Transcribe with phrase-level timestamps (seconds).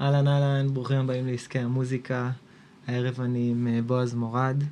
[0.00, 2.30] אהלן אהלן, ברוכים הבאים לעסקי המוזיקה.
[2.86, 4.62] הערב אני עם אה, בועז מורד.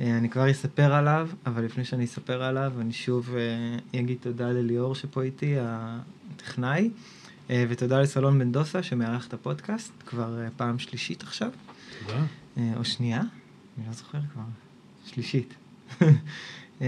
[0.00, 4.48] אה, אני כבר אספר עליו, אבל לפני שאני אספר עליו, אני שוב אה, אגיד תודה
[4.48, 6.90] לליאור שפה איתי, הטכנאי,
[7.50, 11.50] ותודה לסלון בן דוסה שמארח את הפודקאסט, כבר פעם שלישית עכשיו.
[12.06, 12.24] תודה.
[12.76, 13.20] או שנייה,
[13.78, 14.42] אני לא זוכר כבר,
[15.06, 15.54] שלישית.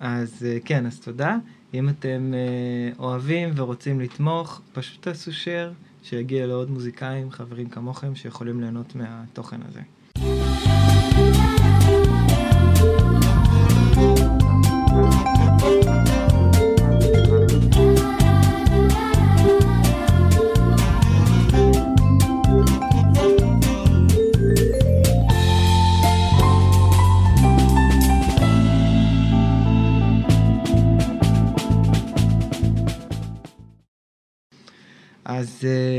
[0.00, 1.36] אז כן, אז תודה.
[1.74, 2.32] אם אתם
[2.98, 5.91] אוהבים ורוצים לתמוך, פשוט תעשו share.
[6.02, 9.80] שיגיע לעוד מוזיקאים, חברים כמוכם, שיכולים ליהנות מהתוכן הזה.
[35.24, 35.91] אז אה,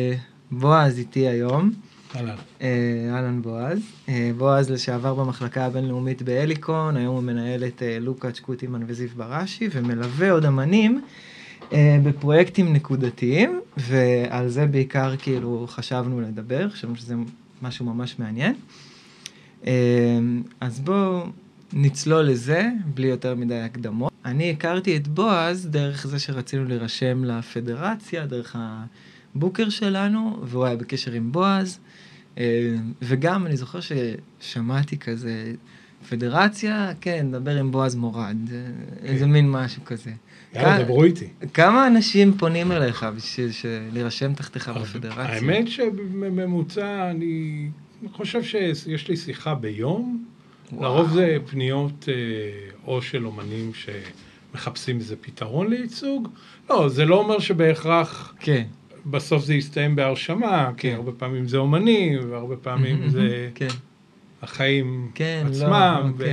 [0.59, 1.71] בועז איתי היום.
[2.15, 2.35] אהלן.
[2.61, 2.67] אה,
[3.15, 3.79] אהלן בועז.
[4.09, 10.31] אה, בועז לשעבר במחלקה הבינלאומית בהליקון, היום הוא מנהל את לוקאץ' קוטימן וזיו בראשי, ומלווה
[10.31, 11.01] עוד אמנים
[12.03, 17.15] בפרויקטים נקודתיים, ועל זה בעיקר כאילו חשבנו לדבר, חשבנו שזה
[17.61, 18.55] משהו ממש מעניין.
[20.59, 21.23] אז בואו
[21.73, 24.11] נצלול לזה, בלי יותר מדי הקדמות.
[24.25, 28.85] אני הכרתי את בועז דרך זה שרצינו להירשם לפדרציה, דרך ה...
[29.35, 31.79] הבוקר שלנו, והוא היה בקשר עם בועז,
[32.37, 35.53] אה, וגם אני זוכר ששמעתי כזה,
[36.09, 39.05] פדרציה, כן, נדבר עם בועז מורד, כן.
[39.05, 40.11] איזה מין משהו כזה.
[40.53, 41.27] יאללה, דברו איתי.
[41.53, 43.49] כמה אנשים פונים אליך בשביל
[43.91, 45.23] להירשם תחתיך בפדרציה?
[45.23, 47.69] האמת שבממוצע אני
[48.11, 50.25] חושב שיש לי שיחה ביום.
[50.71, 50.83] וואו.
[50.83, 52.13] לרוב זה פניות אה,
[52.87, 56.27] או של אומנים שמחפשים איזה פתרון לייצוג.
[56.69, 58.35] לא, זה לא אומר שבהכרח...
[58.39, 58.63] כן.
[59.05, 60.73] בסוף זה יסתיים בהרשמה, כן.
[60.77, 63.67] כי הרבה פעמים זה אומנים, והרבה פעמים זה כן.
[64.41, 66.25] החיים כן, עצמם, לא,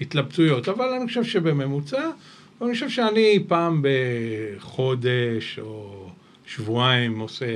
[0.00, 0.66] והתלבטויות.
[0.66, 0.80] כן, כן.
[0.80, 2.10] אבל אני חושב שבממוצע,
[2.62, 6.08] אני חושב שאני פעם בחודש או
[6.46, 7.46] שבועיים עושה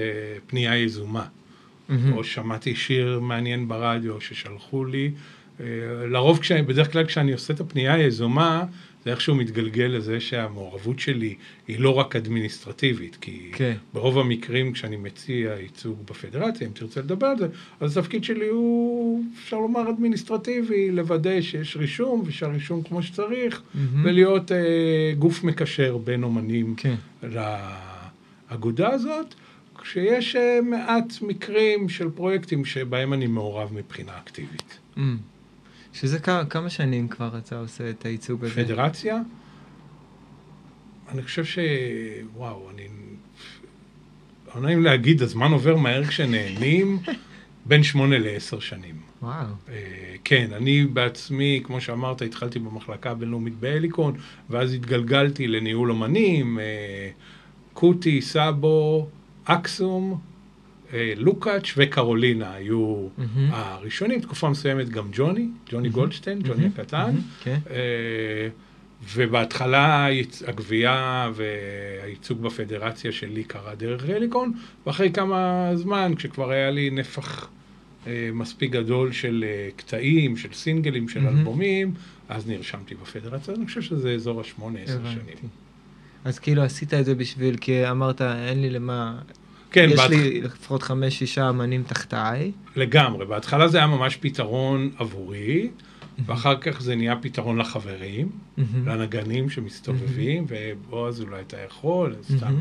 [0.47, 1.25] פנייה יזומה.
[1.25, 1.93] Mm-hmm.
[2.13, 5.11] או שמעתי שיר מעניין ברדיו ששלחו לי.
[5.61, 5.67] אה,
[6.11, 8.65] לרוב, כשאני, בדרך כלל כשאני עושה את הפנייה היזומה,
[9.05, 11.35] זה איכשהו מתגלגל לזה שהמעורבות שלי
[11.69, 13.77] היא לא רק אדמיניסטרטיבית, כי כן.
[13.95, 17.47] ברוב המקרים כשאני מציע ייצוג בפדרציה, אם תרצה לדבר על זה,
[17.81, 23.79] אז התפקיד שלי הוא, אפשר לומר, אדמיניסטרטיבי, לוודא שיש רישום ושהרישום כמו שצריך, mm-hmm.
[24.05, 26.95] ולהיות אה, גוף מקשר בין אומנים כן.
[28.51, 29.35] לאגודה הזאת.
[29.83, 34.79] כשיש אה, מעט מקרים של פרויקטים שבהם אני מעורב מבחינה אקטיבית.
[34.97, 35.01] Mm.
[36.01, 38.55] שזה כמה, כמה שנים כבר אתה עושה את הייצוג הזה?
[38.55, 39.21] פדרציה?
[41.09, 41.59] אני חושב ש...
[42.37, 42.89] וואו, אני...
[44.55, 46.99] לא נעים להגיד, הזמן עובר מהר כשנהנים,
[47.67, 48.95] בין שמונה לעשר שנים.
[49.23, 49.47] וואו.
[49.67, 49.71] Uh,
[50.25, 54.15] כן, אני בעצמי, כמו שאמרת, התחלתי במחלקה הבינלאומית בהליקון,
[54.51, 59.09] ואז התגלגלתי לניהול אמנים, uh, קוטי, סאבו,
[59.45, 60.28] אקסום, אה,
[61.17, 63.23] לוקאץ' וקרולינה היו mm-hmm.
[63.51, 65.93] הראשונים, תקופה מסוימת גם ג'וני, ג'וני mm-hmm.
[65.93, 66.81] גולדשטיין, ג'וני mm-hmm.
[66.81, 67.15] הקטן.
[67.43, 67.71] Okay.
[67.71, 68.49] אה,
[69.15, 70.09] ובהתחלה
[70.47, 74.53] הגבייה והייצוג בפדרציה שלי קרה דרך רליקון,
[74.87, 77.49] ואחרי כמה זמן, כשכבר היה לי נפח
[78.07, 79.45] אה, מספיק גדול של
[79.77, 81.29] קטעים, של סינגלים, של mm-hmm.
[81.29, 81.95] אלבומים,
[82.29, 83.55] אז נרשמתי בפדרציה.
[83.55, 85.49] אני חושב שזה אזור השמונה, עשר שנים.
[86.25, 89.19] אז כאילו עשית את זה בשביל, כי אמרת, אין לי למה,
[89.71, 90.11] כן, יש בת...
[90.11, 92.53] לי לפחות חמש-שישה אמנים תחתיי.
[92.77, 95.69] לגמרי, בהתחלה זה היה ממש פתרון עבורי,
[96.27, 98.31] ואחר כך זה נהיה פתרון לחברים,
[98.87, 102.55] לנגנים שמסתובבים, ובועז אולי אתה יכול, סתם.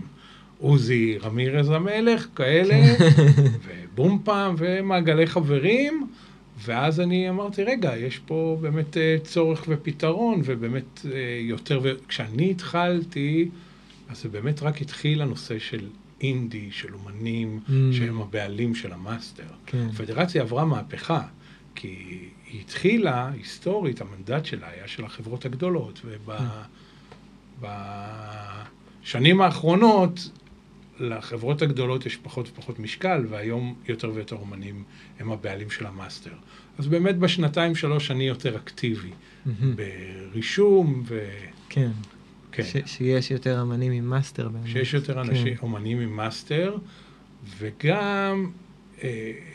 [0.60, 2.96] עוזי רמירז המלך, כאלה,
[3.66, 6.08] ובום פעם, ומעגלי חברים.
[6.66, 13.50] ואז אני אמרתי, רגע, יש פה באמת אה, צורך ופתרון, ובאמת אה, יותר, וכשאני התחלתי,
[14.10, 15.86] אז זה באמת רק התחיל הנושא של
[16.22, 17.72] אינדי, של אומנים, mm.
[17.92, 19.48] שהם הבעלים של המאסטר.
[19.66, 19.88] כן.
[19.94, 21.22] הפדרציה עברה מהפכה,
[21.76, 21.88] כי
[22.52, 26.02] היא התחילה, היסטורית, המנדט שלה היה של החברות הגדולות,
[27.62, 29.44] ובשנים mm.
[29.44, 30.30] האחרונות
[31.00, 34.84] לחברות הגדולות יש פחות ופחות משקל, והיום יותר ויותר אומנים
[35.20, 36.34] הם הבעלים של המאסטר.
[36.78, 39.50] אז באמת בשנתיים שלוש אני יותר אקטיבי mm-hmm.
[40.32, 41.30] ברישום ו...
[41.70, 41.92] כן.
[42.58, 42.86] כן.
[42.86, 44.68] ש- שיש יותר אמנים עם מאסטר באמת.
[44.68, 45.66] שיש יותר אנשים, כן.
[45.68, 46.76] אמנים עם מאסטר,
[47.60, 48.50] וגם
[49.04, 49.10] אה,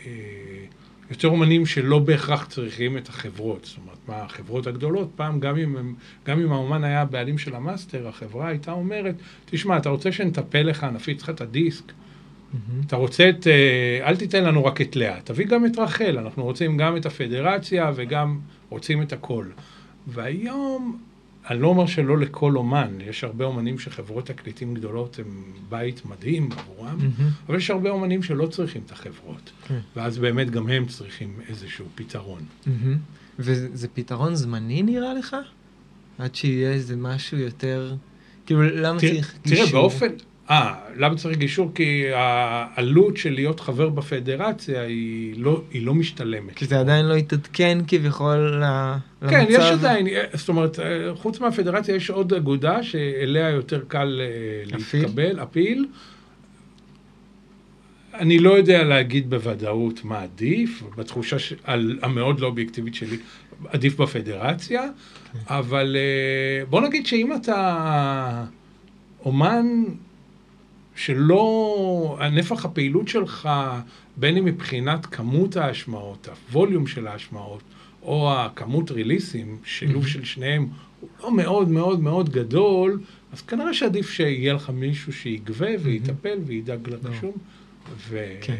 [0.06, 0.64] אה,
[1.10, 3.64] יותר אמנים שלא בהכרח צריכים את החברות.
[3.64, 5.94] זאת אומרת, מה, החברות הגדולות, פעם גם אם, הם,
[6.26, 9.14] גם אם האומן היה הבעלים של המאסטר, החברה הייתה אומרת,
[9.44, 11.92] תשמע, אתה רוצה שנטפל לך, נפיץ לך את הדיסק,
[12.52, 12.86] Mm-hmm.
[12.86, 16.44] אתה רוצה את, אה, אל תיתן לנו רק את לאה, תביא גם את רחל, אנחנו
[16.44, 18.38] רוצים גם את הפדרציה וגם
[18.68, 19.46] רוצים את הכל.
[20.06, 20.98] והיום,
[21.50, 26.48] אני לא אומר שלא לכל אומן, יש הרבה אומנים שחברות תקליטים גדולות הם בית מדהים
[26.52, 27.22] עבורם, mm-hmm.
[27.48, 29.50] אבל יש הרבה אומנים שלא צריכים את החברות.
[29.68, 29.78] כן.
[29.96, 32.40] ואז באמת גם הם צריכים איזשהו פתרון.
[32.64, 32.68] Mm-hmm.
[33.38, 35.36] וזה פתרון זמני נראה לך?
[36.18, 37.94] עד שיהיה איזה משהו יותר...
[38.46, 39.66] כאילו, למה תראה, צריך גישור?
[39.66, 40.06] תראה, באופן...
[40.52, 41.70] אה, למה צריך גישור?
[41.74, 46.54] כי העלות של להיות חבר בפדרציה היא לא, היא לא משתלמת.
[46.56, 49.30] כי זה עדיין לא התעדכן כביכול למצב.
[49.30, 50.78] כן, יש עדיין, זאת אומרת,
[51.14, 55.86] חוץ מהפדרציה יש עוד אגודה שאליה יותר קל אה, להתקבל, אפיל.
[58.14, 61.36] אני לא יודע להגיד בוודאות מה עדיף, בתחושה
[62.02, 63.16] המאוד לא אובייקטיבית שלי,
[63.68, 65.38] עדיף בפדרציה, כן.
[65.46, 68.44] אבל אה, בוא נגיד שאם אתה
[69.24, 69.66] אומן
[70.96, 73.48] שלא, נפח הפעילות שלך,
[74.16, 77.62] בין אם מבחינת כמות ההשמעות, הווליום של ההשמעות,
[78.02, 80.68] או הכמות ריליסים, שילוב של שניהם,
[81.00, 83.00] הוא לא מאוד מאוד מאוד גדול,
[83.32, 87.32] אז כנראה שעדיף שיהיה לך מישהו שיגבה ויטפל וידאג לרישום.
[88.08, 88.26] ו...
[88.40, 88.56] כן.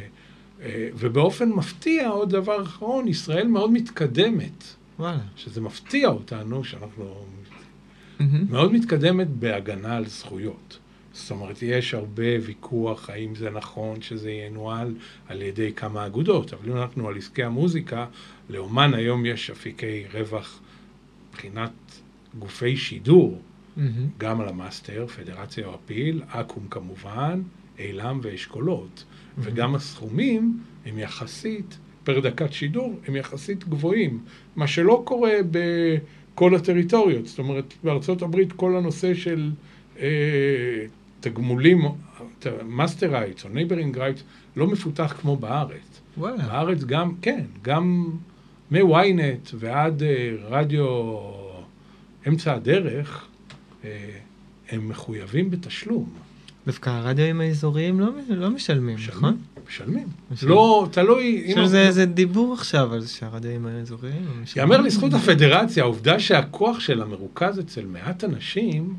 [0.63, 4.65] אה, ובאופן מפתיע, עוד דבר אחרון, ישראל מאוד מתקדמת.
[4.99, 5.19] וואלה.
[5.37, 7.15] שזה מפתיע אותנו, שאנחנו
[8.19, 8.23] mm-hmm.
[8.51, 10.79] מאוד מתקדמת בהגנה על זכויות.
[11.13, 14.95] זאת אומרת, יש הרבה ויכוח האם זה נכון שזה ינוהל
[15.29, 18.07] על ידי כמה אגודות, אבל אם אנחנו על עסקי המוזיקה,
[18.51, 20.61] לאומן היום יש אפיקי רווח
[21.29, 21.73] מבחינת
[22.39, 23.41] גופי שידור,
[23.77, 23.81] mm-hmm.
[24.19, 27.43] גם על המאסטר, פדרציה או הפיל, אקו"ם כמובן,
[27.79, 29.41] אילם ואשכולות, mm-hmm.
[29.41, 34.21] וגם הסכומים הם יחסית, פר דקת שידור, הם יחסית גבוהים,
[34.57, 39.51] מה שלא קורה בכל הטריטוריות, זאת אומרת, בארצות הברית כל הנושא של...
[39.99, 40.87] אה,
[41.23, 41.83] תגמולים,
[42.65, 44.23] master rights או neighbouring rights,
[44.57, 46.01] לא מפותח כמו בארץ.
[46.19, 46.37] וואלה.
[46.37, 48.11] בארץ גם, כן, גם
[48.71, 50.87] מ-ynet ועד אה, רדיו
[52.29, 53.27] אמצע הדרך,
[53.85, 54.09] אה,
[54.71, 56.11] הם מחויבים בתשלום.
[56.67, 59.37] דווקא הרדיואים האזוריים לא, לא משלמים, נכון?
[59.69, 60.07] משלמים.
[60.43, 61.45] לא, תלוי...
[61.49, 64.71] עכשיו זה איזה דיבור עכשיו על זה שהרדיואים האזוריים לא משלמים.
[64.73, 68.95] יאמר לזכות הפדרציה, העובדה שהכוח שלה מרוכז אצל מעט אנשים,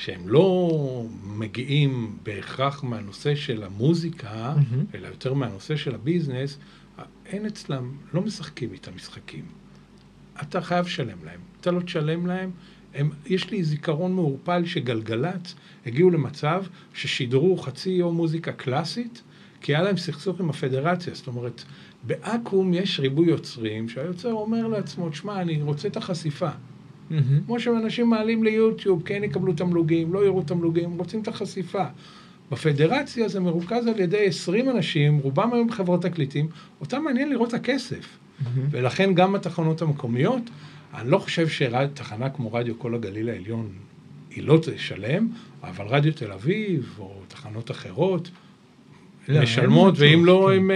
[0.00, 4.96] שהם לא מגיעים בהכרח מהנושא של המוזיקה, mm-hmm.
[4.96, 6.58] אלא יותר מהנושא של הביזנס,
[7.26, 9.44] אין אצלם, לא משחקים איתם משחקים.
[10.42, 11.40] אתה חייב לשלם להם.
[11.60, 12.50] אתה לא תשלם להם,
[12.94, 15.54] הם, יש לי זיכרון מעורפל שגלגלצ
[15.86, 16.64] הגיעו למצב
[16.94, 19.22] ששידרו חצי יום מוזיקה קלאסית,
[19.60, 21.14] כי היה להם סכסוך עם הפדרציה.
[21.14, 21.64] זאת אומרת,
[22.02, 26.50] באקו"ם יש ריבוי יוצרים, שהיוצר אומר לעצמו, שמע, אני רוצה את החשיפה.
[27.10, 27.46] Mm-hmm.
[27.46, 31.84] כמו שאנשים מעלים ליוטיוב, כן יקבלו תמלוגים, לא יראו תמלוגים, רוצים את החשיפה.
[32.50, 36.48] בפדרציה זה מרוכז על ידי 20 אנשים, רובם היום חברות תקליטים,
[36.80, 37.96] אותם מעניין לראות את הכסף.
[37.96, 38.44] Mm-hmm.
[38.70, 40.42] ולכן גם בתחנות המקומיות,
[40.94, 43.68] אני לא חושב שתחנה כמו רדיו כל הגליל העליון
[44.30, 45.28] היא לא תשלם,
[45.62, 48.30] אבל רדיו תל אביב או תחנות אחרות
[49.28, 50.56] לא, משלמות, ואם לא, כן.
[50.56, 50.70] הם...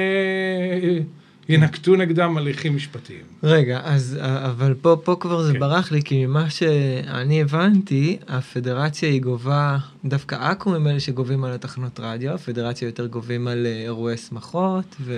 [1.49, 3.23] ינקטו נגדם הליכים משפטיים.
[3.43, 5.61] רגע, אז, אבל פה, פה כבר זה כן.
[5.61, 11.53] ברח לי, כי ממה שאני הבנתי, הפדרציה היא גובה, דווקא עכו הם אלה שגובים על
[11.53, 15.15] התחנות רדיו, הפדרציה יותר גובים על אה, אירועי שמחות ו...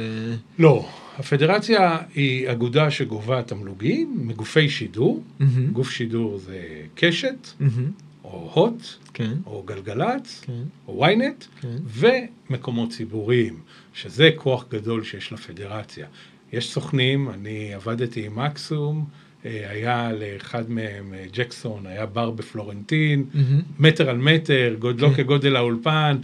[0.59, 5.45] לא, הפדרציה היא אגודה שגובה תמלוגים מגופי שידור, mm-hmm.
[5.73, 6.61] גוף שידור זה
[6.95, 8.06] קשת, mm-hmm.
[8.33, 8.83] או הוט,
[9.15, 9.33] כן.
[9.47, 10.63] או גלגלצ, כן.
[10.89, 11.77] או ynet, כן.
[11.87, 13.61] ומקומות ציבוריים.
[13.95, 16.07] שזה כוח גדול שיש לפדרציה.
[16.53, 19.05] יש סוכנים, אני עבדתי עם מקסום,
[19.45, 23.39] אה, היה לאחד מהם, אה, ג'קסון, היה בר בפלורנטין, mm-hmm.
[23.79, 25.15] מטר על מטר, גודלו כן.
[25.15, 26.17] כגודל האולפן.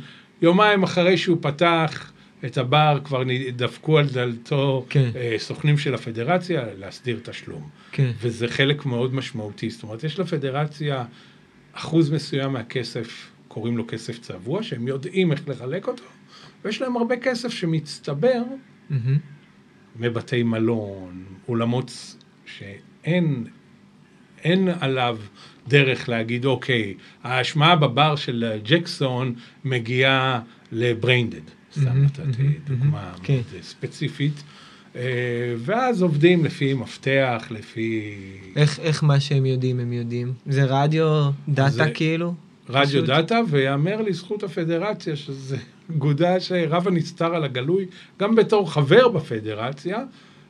[0.43, 2.13] יומיים אחרי שהוא פתח
[2.45, 3.23] את הבר, כבר
[3.57, 5.11] דפקו על דלתו כן.
[5.17, 7.69] אה, סוכנים של הפדרציה להסדיר תשלום.
[7.93, 8.11] כן.
[8.21, 9.71] וזה חלק מאוד משמעותי.
[9.71, 11.05] זאת אומרת, יש לפדרציה
[11.73, 16.05] אחוז מסוים מהכסף, קוראים לו כסף צבוע, שהם יודעים איך לחלק אותו.
[16.64, 18.43] ויש להם הרבה כסף שמצטבר
[18.91, 18.95] mm-hmm.
[19.97, 23.47] מבתי מלון, אולמות שאין
[24.45, 25.19] אין עליו
[25.69, 30.41] דרך להגיד, אוקיי, ההשמעה בבר של ג'קסון מגיעה
[30.73, 31.41] לבריינדד.
[31.73, 33.41] סתם נתתי דוגמה כן.
[33.62, 34.43] ספציפית.
[34.97, 38.15] אה, ואז עובדים לפי מפתח, לפי...
[38.57, 40.33] איך, איך מה שהם יודעים הם יודעים?
[40.47, 42.35] זה רדיו data זה כאילו?
[42.69, 43.05] רדיו פשוט...
[43.05, 45.57] דאטה, ויאמר לזכות הפדרציה, שזה
[45.91, 47.87] אגודה שרב הנסתר על הגלוי,
[48.21, 49.99] גם בתור חבר בפדרציה,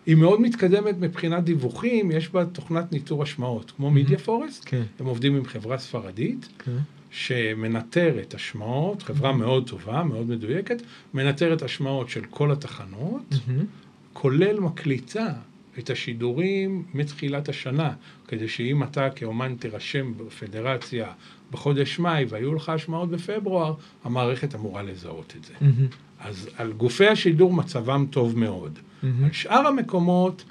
[0.07, 4.83] היא מאוד מתקדמת מבחינת דיווחים, יש בה תוכנת ניטור השמעות, כמו Media Forest, כן.
[5.01, 6.77] הם עובדים עם חברה ספרדית, כן.
[7.11, 9.35] שמנטר את השמעות, חברה mm-hmm.
[9.35, 10.83] מאוד טובה, מאוד מדויקת,
[11.15, 13.82] מנטר את השמעות של כל התחנות, mm-hmm.
[14.13, 15.33] כולל מקליטה
[15.79, 17.93] את השידורים מתחילת השנה,
[18.29, 21.13] כדי שאם אתה כאומן תירשם בפדרציה
[21.51, 25.53] בחודש מאי והיו לך השמעות בפברואר, המערכת אמורה לזהות את זה.
[25.61, 25.95] Mm-hmm.
[26.21, 28.79] אז על גופי השידור מצבם טוב מאוד.
[28.79, 29.07] Mm-hmm.
[29.25, 30.45] על שאר המקומות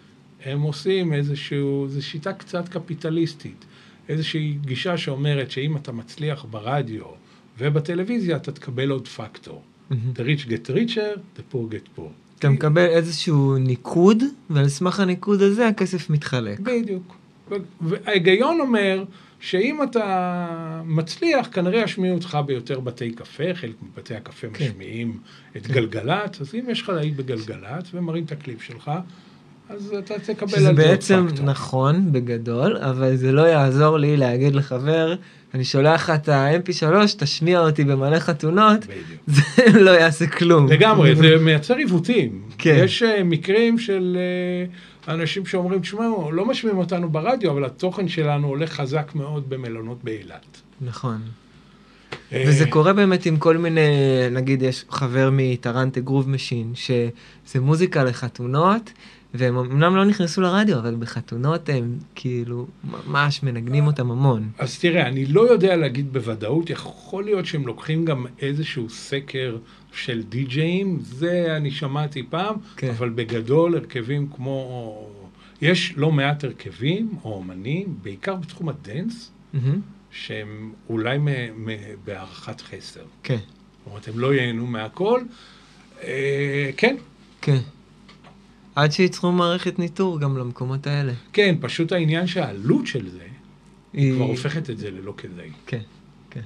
[0.45, 3.65] הם עושים איזשהו, זו שיטה קצת קפיטליסטית.
[4.09, 7.03] איזושהי גישה שאומרת שאם אתה מצליח ברדיו
[7.57, 9.63] ובטלוויזיה, אתה תקבל עוד פקטור.
[9.63, 9.93] Mm-hmm.
[10.15, 12.11] The rich get richer, the poor get poor.
[12.41, 16.59] אתה מקבל איזשהו ניקוד, ועל סמך הניקוד הזה הכסף מתחלק.
[16.59, 17.15] בדיוק.
[17.81, 19.03] וההיגיון אומר
[19.39, 24.65] שאם אתה מצליח, כנראה ישמיעו אותך ביותר בתי קפה, חלק מבתי הקפה כן.
[24.65, 25.17] משמיעים
[25.57, 25.73] את כן.
[25.73, 28.91] גלגלצ, אז אם יש לך להיט בגלגלצ ומראים את הקליפ שלך,
[29.75, 30.99] אז אתה תקבל על זה עוד פקטור.
[30.99, 35.15] שזה בעצם נכון בגדול, אבל זה לא יעזור לי להגיד לחבר,
[35.53, 39.05] אני שולח לך את ה-MP3, תשמיע אותי במלא חתונות, בדיוק.
[39.27, 40.67] זה לא יעשה כלום.
[40.67, 42.41] לגמרי, זה מייצר עיוותים.
[42.57, 42.81] כן.
[42.83, 44.17] יש uh, מקרים של
[45.07, 50.03] uh, אנשים שאומרים, תשמעו, לא משמיעים אותנו ברדיו, אבל התוכן שלנו הולך חזק מאוד במלונות
[50.03, 50.61] באילת.
[50.81, 51.21] נכון.
[52.33, 53.81] אה, וזה קורה באמת עם כל מיני,
[54.31, 58.91] נגיד יש חבר מטרנטה Groove Machine, שזה מוזיקה לחתונות,
[59.33, 62.67] והם אמנם לא נכנסו לרדיו, אבל בחתונות הם כאילו
[63.07, 64.49] ממש מנגנים אותם המון.
[64.57, 69.57] אז תראה, אני לא יודע להגיד בוודאות, יכול להיות שהם לוקחים גם איזשהו סקר
[69.93, 72.89] של די-ג'אים, זה אני שמעתי פעם, כן.
[72.89, 75.07] אבל בגדול הרכבים כמו...
[75.61, 79.57] יש לא מעט הרכבים או אומנים, בעיקר בתחום הדנס, mm-hmm.
[80.11, 81.17] שהם אולי
[82.05, 83.03] בהערכת חסר.
[83.23, 83.35] כן.
[83.35, 85.21] זאת אומרת, הם לא ייהנו מהכל.
[86.03, 86.95] אה, כן.
[87.41, 87.57] כן.
[88.81, 91.13] עד שייצרו מערכת ניטור גם למקומות האלה.
[91.33, 93.23] כן, פשוט העניין שהעלות של זה,
[93.93, 95.49] היא כבר הופכת את זה ללא כדאי.
[95.65, 95.81] כן,
[96.29, 96.41] כן.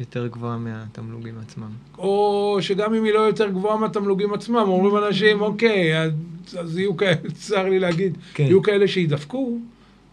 [0.00, 1.70] יותר גבוהה מהתמלוגים עצמם.
[1.98, 6.02] או שגם אם היא לא יותר גבוהה מהתמלוגים עצמם, אומרים אנשים, אוקיי,
[6.58, 8.44] אז יהיו כאלה, צר לי להגיד, כן.
[8.44, 9.58] יהיו כאלה שידפקו,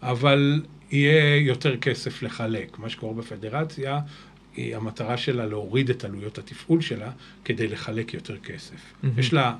[0.02, 2.78] אבל יהיה יותר כסף לחלק.
[2.78, 4.00] מה שקורה בפדרציה,
[4.56, 7.10] היא המטרה שלה להוריד את עלויות התפעול שלה
[7.44, 8.74] כדי לחלק יותר כסף.
[8.74, 9.06] Mm-hmm.
[9.16, 9.54] יש לה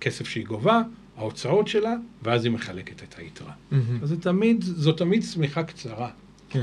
[0.00, 0.82] כסף שהיא גובה,
[1.20, 3.52] ההוצאות שלה, ואז היא מחלקת את היתרה.
[3.52, 3.74] Mm-hmm.
[4.02, 6.10] אז זה תמיד, זו תמיד צמיחה קצרה.
[6.50, 6.62] כן.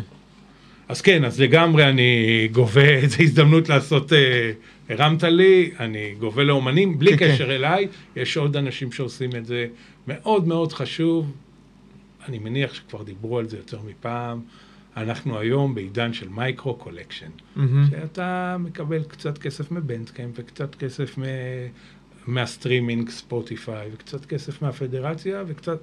[0.88, 4.52] אז כן, אז לגמרי אני גובה, איזו הזדמנות לעשות, אה,
[4.90, 7.52] הרמת לי, אני גובה לאומנים, בלי כן, קשר כן.
[7.52, 9.68] אליי, יש עוד אנשים שעושים את זה,
[10.08, 11.32] מאוד מאוד חשוב,
[12.28, 14.42] אני מניח שכבר דיברו על זה יותר מפעם,
[14.98, 17.60] אנחנו היום בעידן של micro collection, mm-hmm.
[17.92, 21.18] שאתה מקבל קצת כסף מבנדקמפ וקצת כסף.
[22.28, 25.78] מהסטרימינג, ספוטיפיי, וקצת כסף מהפדרציה, וקצת...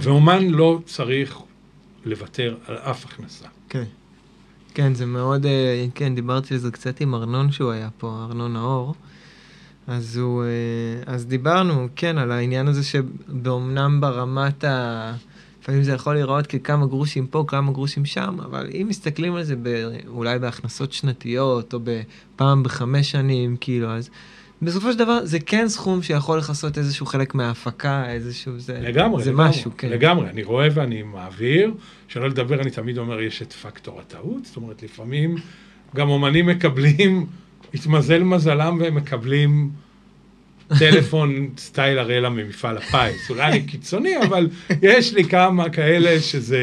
[0.00, 1.38] ואומן לא צריך
[2.04, 3.46] לוותר על אף הכנסה.
[3.68, 3.84] כן.
[4.74, 8.52] כן, זה מאוד, אה, כן, דיברתי על זה קצת עם ארנון שהוא היה פה, ארנון
[8.52, 8.94] נאור.
[9.86, 15.14] אז הוא, אה, אז דיברנו, כן, על העניין הזה שבאומנם ברמת ה...
[15.62, 19.56] לפעמים זה יכול להיראות ככמה גרושים פה, כמה גרושים שם, אבל אם מסתכלים על זה
[19.62, 24.10] ב, אולי בהכנסות שנתיות, או בפעם בחמש שנים, כאילו, אז
[24.62, 29.30] בסופו של דבר זה כן סכום שיכול לכסות איזשהו חלק מההפקה, איזשהו זה, לגמרי, זה
[29.32, 29.88] לגמרי, משהו, כן.
[29.88, 31.74] לגמרי, אני רואה ואני מעביר,
[32.08, 35.36] שלא לדבר, אני תמיד אומר, יש את פקטור הטעות, זאת אומרת, לפעמים
[35.96, 37.26] גם אומנים מקבלים,
[37.74, 39.70] התמזל מזלם והם מקבלים
[40.78, 44.48] טלפון סטייל אראלה ממפעל הפיס, אולי אני קיצוני, אבל
[44.82, 46.60] יש לי כמה כאלה שזה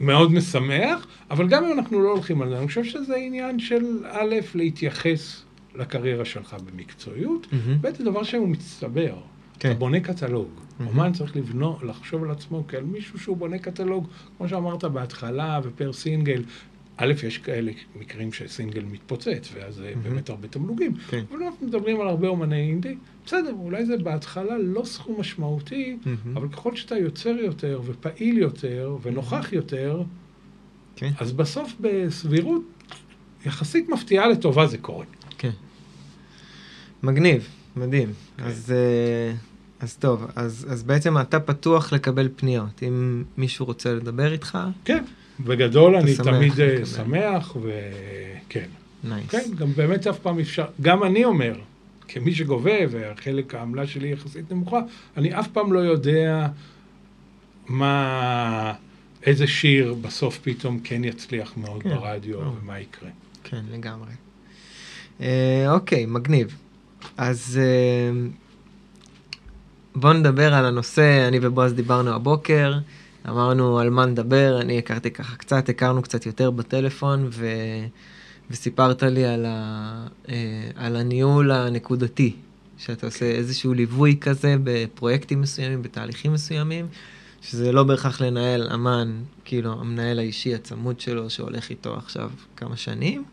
[0.00, 3.84] מאוד משמח, אבל גם אם אנחנו לא הולכים על זה, אני חושב שזה עניין של
[4.10, 5.42] א', להתייחס
[5.74, 7.46] לקריירה שלך במקצועיות.
[7.80, 9.14] ב' זה דבר שהוא מצטבר.
[9.58, 9.70] כן.
[9.70, 10.48] אתה בונה קטלוג.
[10.48, 10.86] Mm-hmm.
[10.86, 15.92] אומן צריך לבנות, לחשוב על עצמו כעל מישהו שהוא בונה קטלוג, כמו שאמרת בהתחלה, ופר
[15.92, 16.42] סינגל.
[16.96, 19.98] א', יש כאלה מקרים שסינגל מתפוצץ, ואז mm-hmm.
[19.98, 20.94] באמת הרבה תמלוגים.
[20.94, 21.24] כן.
[21.30, 26.28] אבל אנחנו מדברים על הרבה אומני אינדי, בסדר, אולי זה בהתחלה לא סכום משמעותי, mm-hmm.
[26.34, 30.02] אבל ככל שאתה יוצר יותר, ופעיל יותר, ונוכח יותר,
[30.96, 31.10] כן.
[31.18, 32.62] אז בסוף בסבירות
[33.46, 35.04] יחסית מפתיעה לטובה זה קורה.
[35.38, 35.50] כן.
[37.02, 38.12] מגניב, מדהים.
[38.36, 38.44] כן.
[38.44, 39.34] אז, אה,
[39.80, 42.82] אז טוב, אז, אז בעצם אתה פתוח לקבל פניות.
[42.82, 44.58] אם מישהו רוצה לדבר איתך...
[44.84, 45.04] כן,
[45.40, 46.84] בגדול אני תמיד אה, לקבל.
[46.84, 48.68] שמח, וכן.
[49.04, 49.30] נייס.
[49.30, 51.54] כן, גם באמת אף פעם אפשר, גם אני אומר,
[52.08, 54.80] כמי שגובה, והחלק העמלה שלי יחסית נמוכה,
[55.16, 56.48] אני אף פעם לא יודע
[57.68, 58.72] מה,
[59.22, 61.88] איזה שיר בסוף פתאום כן יצליח מאוד כן.
[61.88, 62.52] ברדיו, או.
[62.62, 63.10] ומה יקרה.
[63.44, 64.10] כן, לגמרי.
[65.20, 66.56] אה, אוקיי, מגניב.
[67.16, 68.28] אז אה,
[69.94, 72.78] בואו נדבר על הנושא, אני ובועז דיברנו הבוקר,
[73.28, 77.46] אמרנו על מה נדבר, אני הכרתי ככה קצת, הכרנו קצת יותר בטלפון, ו...
[78.50, 80.06] וסיפרת לי על, ה...
[80.28, 80.34] אה,
[80.76, 82.36] על הניהול הנקודתי,
[82.78, 86.86] שאתה עושה איזשהו ליווי כזה בפרויקטים מסוימים, בתהליכים מסוימים,
[87.42, 89.12] שזה לא בהכרח לנהל אמן,
[89.44, 93.24] כאילו המנהל האישי הצמוד שלו שהולך איתו עכשיו כמה שנים,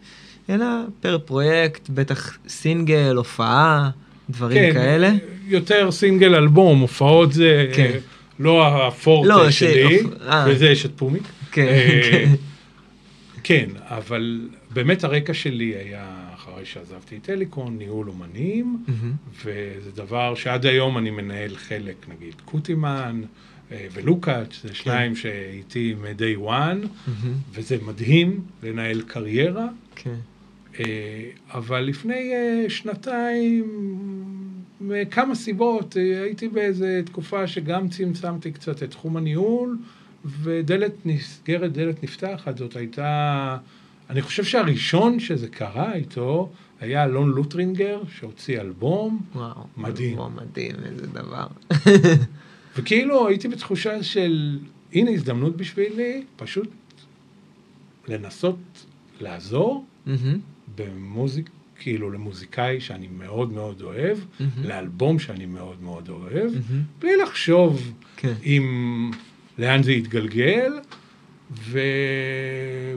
[0.50, 0.66] אלא
[1.02, 3.90] פר פרויקט, בטח סינגל, הופעה,
[4.30, 5.12] דברים כן, כאלה.
[5.48, 7.98] יותר סינגל אלבום, הופעות זה כן.
[8.40, 10.06] לא הפורטה לא, שלי, ש...
[10.28, 10.46] אה.
[10.48, 11.24] וזה יש את פומיק.
[11.52, 12.34] כן, אה, כן.
[13.44, 16.06] כן, אבל באמת הרקע שלי היה
[16.36, 19.46] אחרי שעזבתי את אליקון, ניהול אומנים, mm-hmm.
[19.46, 23.22] וזה דבר שעד היום אני מנהל חלק, נגיד קוטימן
[23.72, 25.20] אה, ולוקאץ', זה שניים כן.
[25.20, 27.28] שאיתי מ-day one, mm-hmm.
[27.54, 29.68] וזה מדהים לנהל קריירה.
[29.96, 30.16] כן.
[30.86, 33.66] אה, אבל לפני אה, שנתיים,
[34.82, 39.78] מכמה סיבות, הייתי באיזו תקופה שגם צמצמתי קצת את תחום הניהול,
[40.26, 43.58] ודלת נסגרת, דלת נפתחת, זאת הייתה...
[44.10, 50.12] אני חושב שהראשון שזה קרה איתו היה אלון לוטרינגר, שהוציא אלבום וואו, מדהים.
[50.12, 51.48] אלבום מדהים, איזה דבר.
[52.76, 54.60] וכאילו הייתי בתחושה של,
[54.94, 56.70] הנה הזדמנות בשבילי, פשוט
[58.08, 58.86] לנסות
[59.20, 60.10] לעזור mm-hmm.
[60.76, 61.50] במוזיק,
[61.80, 64.44] כאילו למוזיקאי שאני מאוד מאוד אוהב, mm-hmm.
[64.64, 67.00] לאלבום שאני מאוד מאוד אוהב, mm-hmm.
[67.00, 68.18] בלי לחשוב okay.
[68.18, 68.34] כן.
[68.44, 69.12] אם,
[69.58, 70.74] לאן זה יתגלגל.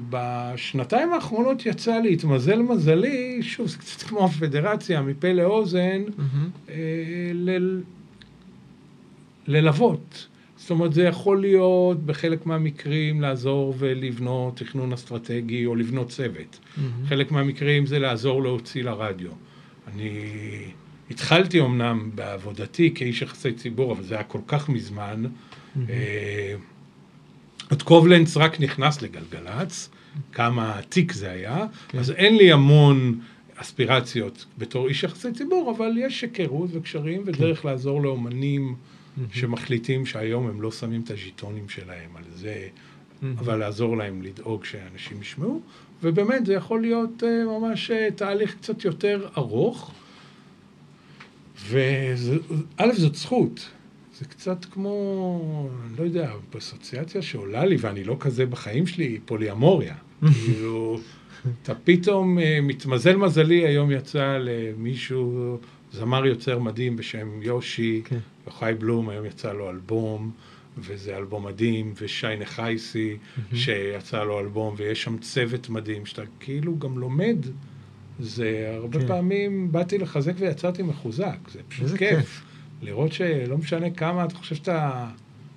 [0.00, 6.70] ובשנתיים האחרונות יצא לי, התמזל מזלי, שוב, זה קצת כמו הפדרציה, מפה לאוזן, mm-hmm.
[7.34, 7.80] ל...
[9.46, 10.26] ללוות.
[10.64, 16.58] זאת אומרת, זה יכול להיות בחלק מהמקרים לעזור ולבנות תכנון אסטרטגי או לבנות צוות.
[16.58, 16.80] Mm-hmm.
[17.08, 19.30] חלק מהמקרים זה לעזור להוציא לרדיו.
[19.94, 20.10] אני
[21.10, 25.24] התחלתי אמנם בעבודתי כאיש יחסי ציבור, אבל זה היה כל כך מזמן.
[25.24, 25.78] Mm-hmm.
[27.70, 29.90] עוד קובלנץ רק נכנס לגלגלצ,
[30.32, 31.98] כמה עתיק זה היה, כן.
[31.98, 33.20] אז אין לי המון
[33.56, 37.68] אספירציות בתור איש יחסי ציבור, אבל יש היכרות וקשרים ודרך כן.
[37.68, 38.74] לעזור לאומנים
[39.32, 42.68] שמחליטים שהיום הם לא שמים את הז'יטונים שלהם על זה,
[43.38, 45.60] אבל לעזור להם לדאוג שאנשים ישמעו,
[46.02, 47.26] ובאמת זה יכול להיות uh,
[47.58, 49.92] ממש uh, תהליך קצת יותר ארוך,
[51.68, 53.70] וא' זאת זכות.
[54.18, 59.94] זה קצת כמו, אני לא יודע, באסוציאציה שעולה לי, ואני לא כזה בחיים שלי, פוליאמוריה.
[60.44, 61.00] כאילו,
[61.62, 65.58] אתה פתאום אה, מתמזל מזלי, היום יצא למישהו,
[65.94, 68.18] זמר יוצר מדהים בשם יושי, כן.
[68.46, 70.30] יוחאי בלום, היום יצא לו אלבום,
[70.78, 73.16] וזה אלבום מדהים, ושי נחייסי,
[73.54, 77.36] שיצא לו אלבום, ויש שם צוות מדהים, שאתה כאילו גם לומד.
[78.20, 79.06] זה הרבה כן.
[79.06, 81.98] פעמים באתי לחזק ויצאתי מחוזק, זה פשוט כיף.
[81.98, 82.44] כיף.
[82.82, 85.06] לראות שלא משנה כמה אתה חושב שאתה,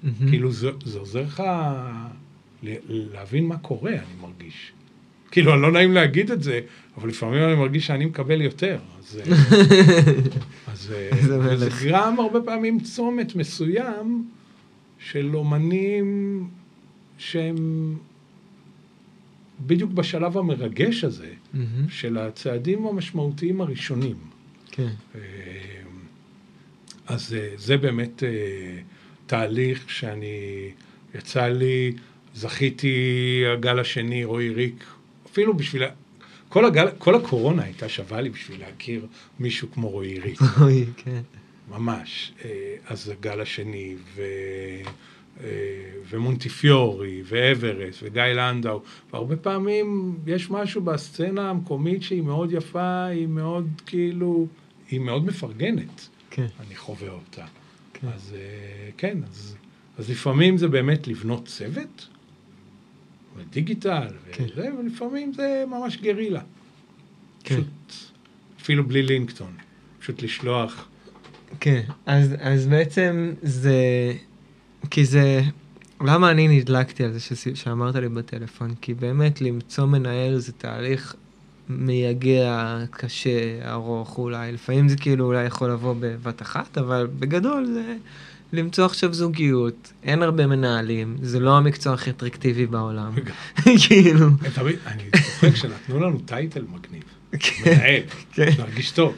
[0.03, 0.07] mm-hmm.
[0.29, 1.43] כאילו זה, זה עוזר לך
[2.89, 4.71] להבין מה קורה, אני מרגיש.
[5.31, 6.59] כאילו, לא נעים להגיד את זה,
[6.97, 8.77] אבל לפעמים אני מרגיש שאני מקבל יותר.
[8.99, 9.21] אז,
[10.67, 10.93] אז
[11.57, 14.29] זה גרם הרבה פעמים צומת מסוים
[14.99, 16.47] של אומנים
[17.17, 17.95] שהם
[19.65, 21.57] בדיוק בשלב המרגש הזה, mm-hmm.
[21.89, 24.15] של הצעדים המשמעותיים הראשונים.
[24.71, 24.89] כן.
[25.15, 25.21] אה,
[27.07, 28.29] אז אה, זה באמת אה,
[29.27, 30.69] תהליך שאני,
[31.15, 31.93] יצא לי,
[32.35, 34.83] זכיתי הגל השני, רועי ריק,
[35.37, 35.83] אפילו בשביל,
[36.49, 39.05] כל, הגל, כל הקורונה הייתה שווה לי בשביל להכיר
[39.39, 40.39] מישהו כמו רועי ריק.
[40.59, 41.21] רועי, כן.
[41.71, 42.31] ממש.
[42.45, 44.21] אה, אז הגל השני, ו...
[46.09, 48.81] ומונטיפיורי, ואברס, וגיא לנדאו,
[49.13, 54.47] והרבה פעמים יש משהו בסצנה המקומית שהיא מאוד יפה, היא מאוד כאילו,
[54.89, 56.07] היא מאוד מפרגנת.
[56.29, 56.47] כן.
[56.67, 57.45] אני חווה אותה.
[57.93, 58.07] כן.
[58.07, 59.55] אז אה, כן, אז,
[59.97, 62.07] אז לפעמים זה באמת לבנות צוות,
[63.37, 64.43] ודיגיטל, כן.
[64.43, 66.41] וזה, ולפעמים זה ממש גרילה.
[67.43, 67.55] כן.
[67.55, 67.93] פשוט,
[68.61, 69.51] אפילו בלי לינקטון,
[69.99, 70.87] פשוט לשלוח.
[71.59, 74.13] כן, אז, אז בעצם זה,
[74.89, 75.41] כי זה,
[76.01, 77.19] למה אני נדלקתי על זה
[77.55, 78.75] שאמרת לי בטלפון?
[78.81, 81.15] כי באמת למצוא מנהל זה תהליך
[81.69, 84.51] מייגע, קשה, ארוך אולי.
[84.51, 87.97] לפעמים זה כאילו אולי יכול לבוא בבת אחת, אבל בגדול זה
[88.53, 89.93] למצוא עכשיו זוגיות.
[90.03, 93.11] אין הרבה מנהלים, זה לא המקצוע הכי אטרקטיבי בעולם.
[93.87, 94.27] כאילו.
[94.85, 97.03] אני צוחק שנתנו לנו טייטל מגניב.
[97.39, 97.71] כן.
[97.71, 98.51] מנהל, כן.
[98.57, 99.15] להרגיש טוב.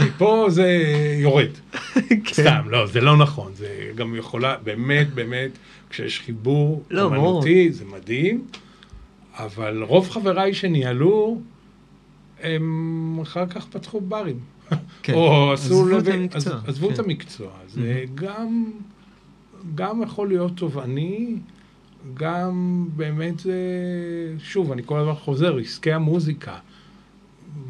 [0.00, 0.82] מפה זה
[1.22, 1.50] יורד.
[2.08, 2.32] כן.
[2.32, 3.52] סתם, לא, זה לא נכון.
[3.54, 5.50] זה גם יכולה, באמת, באמת,
[5.90, 8.44] כשיש חיבור לא, אמנותי, זה מדהים.
[9.34, 11.40] אבל רוב חבריי שניהלו,
[12.42, 14.40] הם אחר כך פתחו ברים.
[15.02, 15.14] כן.
[15.14, 15.96] או עשו...
[15.96, 16.36] עזבו את.
[16.68, 16.94] עזבו כן.
[16.94, 17.50] את המקצוע.
[17.68, 18.04] זה.
[18.14, 18.64] גם...
[19.74, 21.36] גם יכול להיות תובעני,
[22.14, 23.54] גם באמת זה,
[24.38, 26.56] שוב, אני כל הזמן חוזר, עסקי המוזיקה.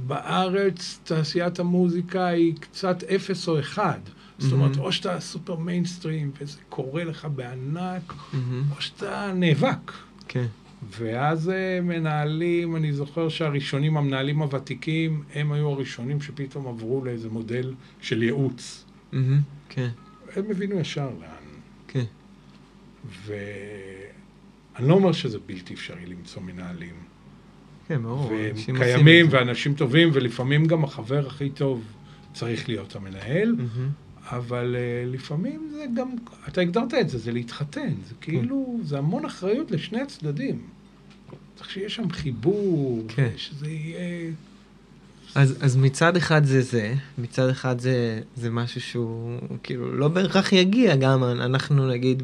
[0.07, 3.99] בארץ תעשיית המוזיקה היא קצת אפס או אחד.
[4.05, 4.43] Mm-hmm.
[4.43, 8.77] זאת אומרת, או שאתה סופר מיינסטרים וזה קורה לך בענק, mm-hmm.
[8.77, 9.93] או שאתה נאבק.
[10.29, 10.47] כן.
[10.83, 17.75] ואז אה, מנהלים, אני זוכר שהראשונים, המנהלים הוותיקים, הם היו הראשונים שפתאום עברו לאיזה מודל
[18.01, 18.85] של ייעוץ.
[19.13, 19.17] Mm-hmm.
[19.69, 19.89] כן.
[20.37, 21.49] הם הבינו ישר לאן.
[21.89, 22.05] כן.
[23.25, 26.95] ואני לא אומר שזה בלתי אפשרי למצוא מנהלים.
[27.89, 28.31] כן, ברור.
[28.31, 31.83] והם קיימים, ואנשים טובים, ולפעמים גם החבר הכי טוב
[32.33, 34.08] צריך להיות המנהל, mm-hmm.
[34.31, 36.09] אבל uh, לפעמים זה גם,
[36.49, 38.15] אתה הגדרת את זה, זה להתחתן, זה.
[38.21, 40.63] כאילו, זה המון אחריות לשני הצדדים.
[41.57, 43.29] צריך שיהיה שם חיבור, כן.
[43.37, 44.33] שזה יהיה...
[45.35, 50.53] אז, אז מצד אחד זה זה, מצד אחד זה, זה משהו שהוא כאילו לא בהכרח
[50.53, 52.23] יגיע, גם אנחנו נגיד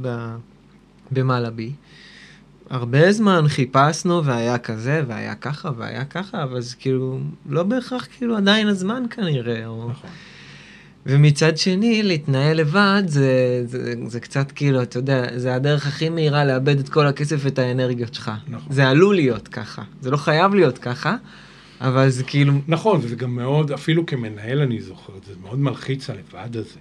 [1.12, 1.73] במלאבי.
[2.71, 8.37] הרבה זמן חיפשנו והיה כזה והיה ככה והיה ככה, אבל זה כאילו לא בהכרח כאילו
[8.37, 9.67] עדיין הזמן כנראה.
[9.67, 9.90] או...
[9.90, 10.11] נכון.
[11.07, 16.45] ומצד שני, להתנהל לבד זה, זה, זה קצת כאילו, אתה יודע, זה הדרך הכי מהירה
[16.45, 18.31] לאבד את כל הכסף ואת האנרגיות שלך.
[18.49, 18.73] נכון.
[18.73, 19.83] זה עלול להיות ככה.
[20.01, 21.17] זה לא חייב להיות ככה,
[21.81, 22.53] אבל זה כאילו...
[22.69, 26.79] נכון, וזה גם מאוד, אפילו כמנהל אני זוכר, זה מאוד מלחיץ הלבד הזה.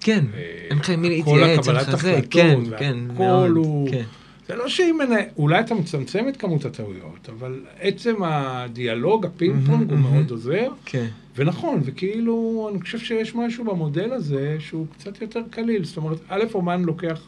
[0.00, 0.24] כן,
[0.70, 3.90] אין לך מי להתייעץ, אין לך זה, כן, כן, מאוד, הוא...
[3.90, 4.02] כן.
[4.48, 9.66] זה לא שאם יש מנהל, אולי אתה מצמצם את כמות הטעויות, אבל עצם הדיאלוג, הפינג
[9.66, 10.68] פונג, הוא מאוד עוזר.
[10.84, 11.06] כן.
[11.36, 15.84] ונכון, וכאילו, אני חושב שיש משהו במודל הזה שהוא קצת יותר קליל.
[15.84, 17.20] זאת אומרת, א', אומן לוקח,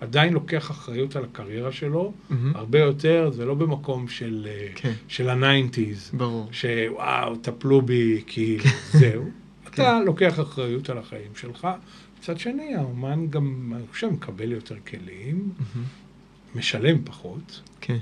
[0.00, 2.12] עדיין לוקח אחריות על הקריירה שלו,
[2.54, 4.92] הרבה יותר, זה לא במקום של, כן.
[5.08, 6.10] של ה nineties.
[6.14, 6.48] ברור.
[6.52, 8.64] שבואו, טפלו בי, כאילו,
[9.00, 9.24] זהו.
[9.68, 11.68] אתה לוקח אחריות על החיים שלך.
[12.18, 15.52] מצד שני, האומן גם, אני חושב, מקבל יותר כלים.
[16.54, 17.60] משלם פחות.
[17.80, 17.98] כן.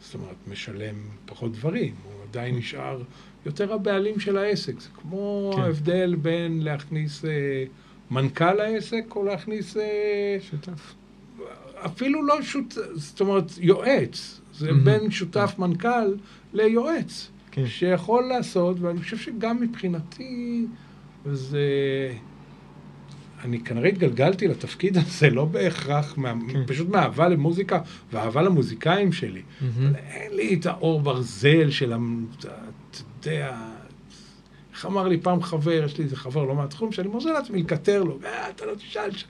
[0.00, 0.94] זאת אומרת, משלם
[1.26, 3.02] פחות דברים, הוא עדיין נשאר
[3.46, 4.80] יותר הבעלים של העסק.
[4.80, 5.62] זה כמו כן.
[5.62, 7.64] ההבדל בין להכניס אה,
[8.10, 9.76] מנכ"ל לעסק או להכניס...
[9.76, 10.94] אה, שותף.
[11.86, 14.40] אפילו לא שותף, זאת אומרת, יועץ.
[14.54, 14.74] זה mm-hmm.
[14.84, 15.62] בין שותף כן.
[15.62, 16.14] מנכ"ל
[16.52, 17.30] ליועץ.
[17.50, 17.66] כן.
[17.66, 20.66] שיכול לעשות, ואני חושב שגם מבחינתי
[21.32, 21.60] זה...
[23.44, 26.62] אני כנראה התגלגלתי לתפקיד הזה, לא בהכרח, מה, כן.
[26.66, 27.78] פשוט מאהבה למוזיקה
[28.12, 29.40] ואהבה למוזיקאים שלי.
[29.40, 29.64] Mm-hmm.
[29.64, 31.92] אבל אין לי את האור ברזל של,
[32.92, 33.56] אתה יודע,
[34.72, 38.02] איך אמר לי פעם חבר, יש לי איזה חבר לא מהתחום, שאני מרשה לעצמי לקטר
[38.02, 39.26] לו, אה, אתה לא תשאל שם.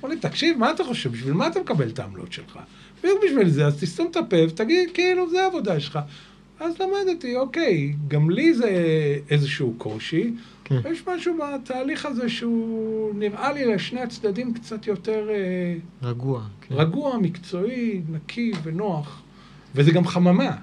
[0.00, 1.12] אמר לי, תקשיב, מה אתה חושב?
[1.12, 2.58] בשביל מה אתה מקבל את העמלות שלך?
[2.98, 5.98] בדיוק בשביל זה, אז תסתום את הפה ותגיד, כאילו, זה העבודה שלך.
[6.60, 8.70] אז למדתי, אוקיי, גם לי זה
[9.30, 10.32] איזשהו קושי.
[10.64, 10.80] כן.
[10.90, 15.28] יש משהו בתהליך הזה שהוא נראה לי לשני הצדדים קצת יותר...
[15.30, 15.74] אה,
[16.08, 16.42] רגוע.
[16.60, 16.74] כן.
[16.74, 19.22] רגוע, מקצועי, נקי ונוח.
[19.74, 20.56] וזה גם חממה.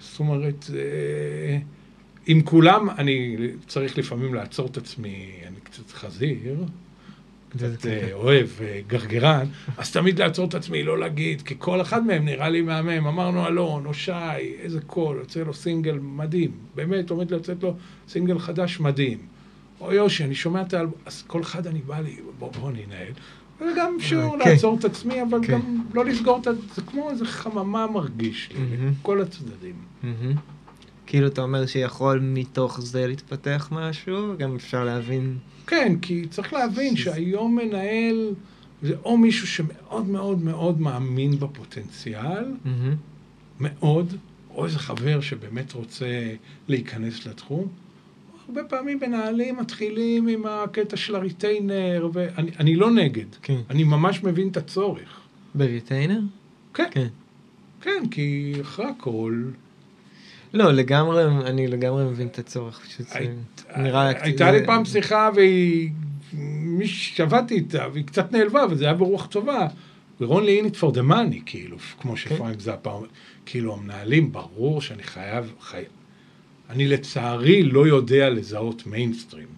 [0.00, 1.58] זאת אומרת, אה,
[2.26, 3.36] עם כולם, אני
[3.66, 6.64] צריך לפעמים לעצור את עצמי, אני קצת חזיר.
[7.50, 12.06] קצת אה, אוהב, אה, גרגרן, אז תמיד לעצור את עצמי, לא להגיד, כי כל אחד
[12.06, 13.06] מהם נראה לי מהמם.
[13.06, 14.12] אמרנו אלון, או שי,
[14.60, 16.50] איזה קול, יוצא לו סינגל מדהים.
[16.74, 17.76] באמת, עומד לצאת לו
[18.08, 19.18] סינגל חדש מדהים.
[19.80, 23.12] או יושי, אני שומע את האלבום, אז כל אחד אני בא לי, בוא, בוא ננהל.
[23.60, 24.50] וגם אפשר כן.
[24.50, 25.52] לעצור את עצמי, אבל כן.
[25.52, 26.50] גם לא לסגור את ה...
[26.74, 29.74] זה כמו איזה חממה מרגיש לי, כל הצדדים.
[31.06, 35.38] כאילו אתה אומר שיכול מתוך זה להתפתח משהו, גם אפשר להבין...
[35.66, 38.34] כן, כי צריך להבין שהיום מנהל
[38.82, 42.68] זה או מישהו שמאוד מאוד מאוד מאמין בפוטנציאל, mm-hmm.
[43.60, 44.16] מאוד,
[44.54, 46.34] או איזה חבר שבאמת רוצה
[46.68, 47.68] להיכנס לתחום.
[48.50, 53.60] הרבה פעמים מנהלים מתחילים עם הקטע של הריטיינר, ואני לא נגד, כן.
[53.70, 55.20] אני ממש מבין את הצורך.
[55.54, 56.20] בריטיינר?
[56.74, 56.88] כן.
[56.90, 57.06] כן.
[57.80, 59.44] כן, כי אחרי הכל...
[60.52, 63.06] לא, לגמרי, אני לגמרי מבין את הצורך, פשוט
[63.76, 64.22] נראה...
[64.22, 65.90] הייתה לי פעם שיחה והיא...
[66.62, 69.66] מי שעבדתי איתה, והיא קצת נעלבה, וזה היה ברוח טובה.
[70.20, 72.16] ורון לי in it for the money, כאילו, כמו כן.
[72.16, 73.06] שפרנק זאפה אומר.
[73.46, 75.52] כאילו, המנהלים, ברור שאני חייב...
[76.70, 79.48] אני לצערי לא יודע לזהות מיינסטרים.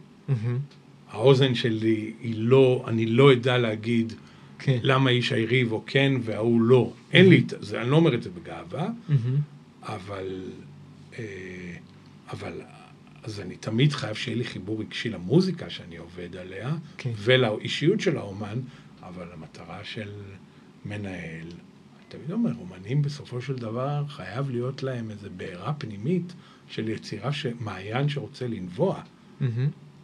[1.11, 4.13] האוזן שלי היא לא, אני לא אדע להגיד
[4.59, 4.79] כן.
[4.83, 6.93] למה איש היריב או כן וההוא לא.
[7.13, 8.89] אין לי את זה, אני לא אומר את זה בגאווה,
[9.83, 10.43] אבל
[11.19, 11.25] אה,
[12.33, 12.61] אבל
[13.23, 17.11] אז אני תמיד חייב שיהיה לי חיבור רגשי למוזיקה שאני עובד עליה, כן.
[17.17, 18.61] ולאישיות של האומן,
[19.03, 20.11] אבל המטרה של
[20.85, 26.33] מנהל, אני תמיד אומר, אומנים בסופו של דבר חייב להיות להם איזו בעירה פנימית
[26.73, 27.47] של יצירה, ש...
[27.61, 29.01] מעיין שרוצה לנבוע.
[29.01, 29.45] Mm-hmm.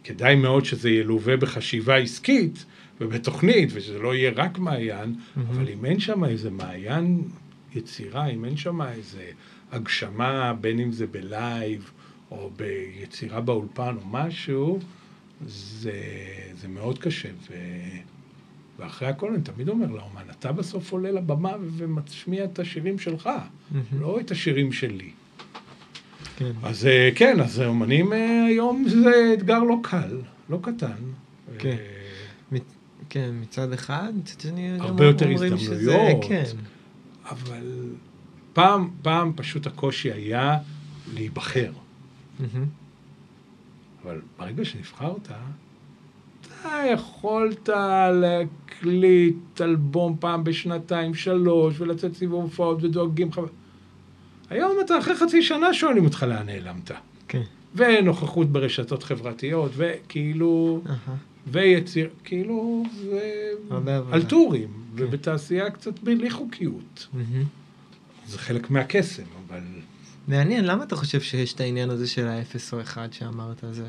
[0.03, 2.65] כדאי מאוד שזה ילווה בחשיבה עסקית
[3.01, 5.39] ובתוכנית, ושזה לא יהיה רק מעיין, mm-hmm.
[5.49, 7.23] אבל אם אין שם איזה מעיין
[7.75, 9.31] יצירה, אם אין שם איזה
[9.71, 11.91] הגשמה, בין אם זה בלייב
[12.31, 14.79] או ביצירה באולפן או משהו,
[15.45, 16.01] זה,
[16.61, 17.29] זה מאוד קשה.
[17.49, 17.53] ו...
[18.79, 23.75] ואחרי הכל אני תמיד אומר לאומן, אתה בסוף עולה לבמה ומשמיע את השירים שלך, mm-hmm.
[23.99, 25.11] לא את השירים שלי.
[26.39, 26.51] כן.
[26.63, 31.01] אז אה, כן, אז אומנים אה, היום זה אתגר לא קל, לא קטן.
[31.57, 31.75] כן,
[33.09, 36.43] כן מצד אחד, מצד שני הרבה יותר הזדמנויות, שזה, כן.
[37.29, 37.91] אבל
[38.53, 40.57] פעם, פעם פשוט הקושי היה
[41.13, 41.71] להיבחר.
[41.71, 42.43] Mm-hmm.
[44.03, 45.31] אבל ברגע שנבחרת,
[46.41, 47.69] אתה יכולת
[48.13, 53.47] להקליט אלבום פעם בשנתיים, שלוש, ולצאת סיבוב הופעות ודואגים חבר...
[54.49, 56.91] היום אתה אחרי חצי שנה שואלים אותך לאן נעלמת.
[57.27, 57.41] כן.
[57.75, 61.11] ונוכחות ברשתות חברתיות, וכאילו, uh-huh.
[61.47, 63.51] ויציר, כאילו, זה
[64.11, 65.03] על טורים, כן.
[65.03, 67.07] ובתעשייה קצת בלי חוקיות.
[67.13, 68.27] Mm-hmm.
[68.27, 69.61] זה חלק מהקסם, אבל...
[70.27, 73.63] מעניין, למה אתה חושב שיש את העניין הזה של האפס או אחד שאמרת?
[73.71, 73.87] זה...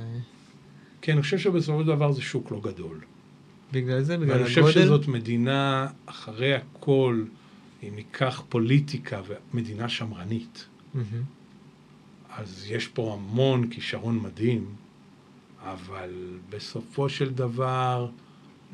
[1.03, 3.01] כי אני חושב שבסופו של דבר זה שוק לא גדול.
[3.73, 4.17] בגלל זה?
[4.17, 4.53] בגלל הגודל?
[4.53, 7.25] ואני חושב שזאת מדינה, אחרי הכל,
[7.83, 9.21] אם ניקח פוליטיקה
[9.53, 10.99] ומדינה שמרנית, mm-hmm.
[12.31, 14.75] אז יש פה המון כישרון מדהים,
[15.63, 18.09] אבל בסופו של דבר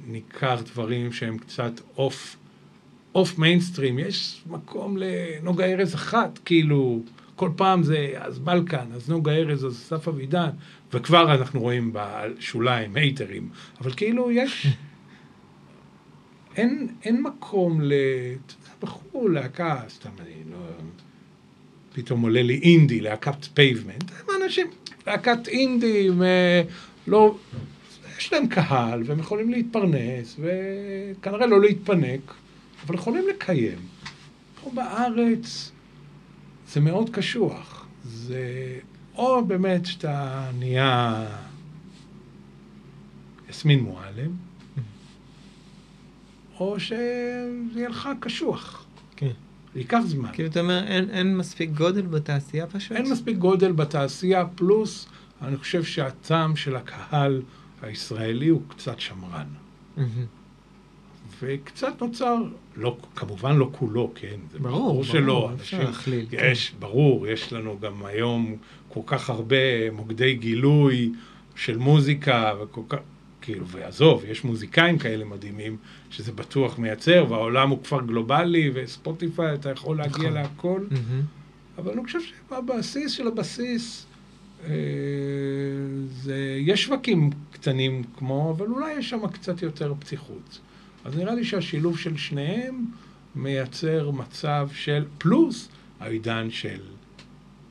[0.07, 2.37] ניקח דברים שהם קצת off,
[3.15, 7.03] off mainstream, יש מקום לנוגה ארז אחת, כאילו,
[7.37, 10.51] כל פעם זה אז בלקן, אז נוגה ארז, אז אסף אבידן,
[10.93, 13.49] וכבר אנחנו רואים בשוליים הייטרים,
[13.81, 14.67] אבל כאילו יש,
[16.57, 17.93] אין, אין מקום ל...
[18.83, 20.59] בחור להקה, סתם אני לא...
[21.93, 24.67] פתאום עולה לי אינדי, להקת Pavement, הם אנשים,
[25.07, 26.23] להקת אינדי, הם,
[27.07, 27.37] לא...
[28.19, 32.35] יש להם קהל, והם יכולים להתפרנס, וכנראה לא להתפנק,
[32.87, 33.79] אבל יכולים לקיים.
[34.63, 35.73] פה בארץ
[36.69, 37.87] זה מאוד קשוח.
[38.05, 38.79] זה
[39.15, 41.27] או באמת שאתה נהיה
[43.51, 44.31] יסמין מועלם,
[46.61, 46.97] או שזה
[47.77, 48.87] יהיה לך קשוח.
[49.17, 49.31] כן.
[49.75, 50.29] זה ייקח זמן.
[50.33, 52.97] כאילו אתה אומר, אין, אין מספיק גודל בתעשייה פשוט?
[52.97, 55.09] אין מספיק גודל בתעשייה, פלוס
[55.43, 57.43] אני חושב שהטעם של הקהל
[57.83, 59.47] הישראלי הוא קצת שמרן.
[59.97, 60.01] Mm-hmm.
[61.41, 62.37] וקצת נוצר,
[62.77, 64.37] לא, כמובן לא כולו, כן?
[64.53, 65.51] זה ברור, ברור שלא.
[65.55, 66.27] אפשר להכליל.
[66.33, 66.77] יש, כן.
[66.79, 68.57] ברור, יש לנו גם היום
[68.89, 71.13] כל כך הרבה מוקדי גילוי
[71.57, 72.99] של מוזיקה, וכל כך...
[73.41, 75.77] כאילו, ועזוב, יש מוזיקאים כאלה מדהימים,
[76.11, 80.33] שזה בטוח מייצר, והעולם הוא כבר גלובלי, וספוטיפיי, אתה יכול להגיע נכון.
[80.33, 80.81] להכל.
[80.91, 81.79] Mm-hmm.
[81.79, 84.07] אבל אני חושב שבבסיס של הבסיס,
[84.65, 84.71] אה,
[86.09, 90.59] זה, יש שווקים קטנים כמו, אבל אולי יש שם קצת יותר פתיחות.
[91.05, 92.85] אז נראה לי שהשילוב של שניהם
[93.35, 95.69] מייצר מצב של פלוס
[96.01, 96.81] העידן של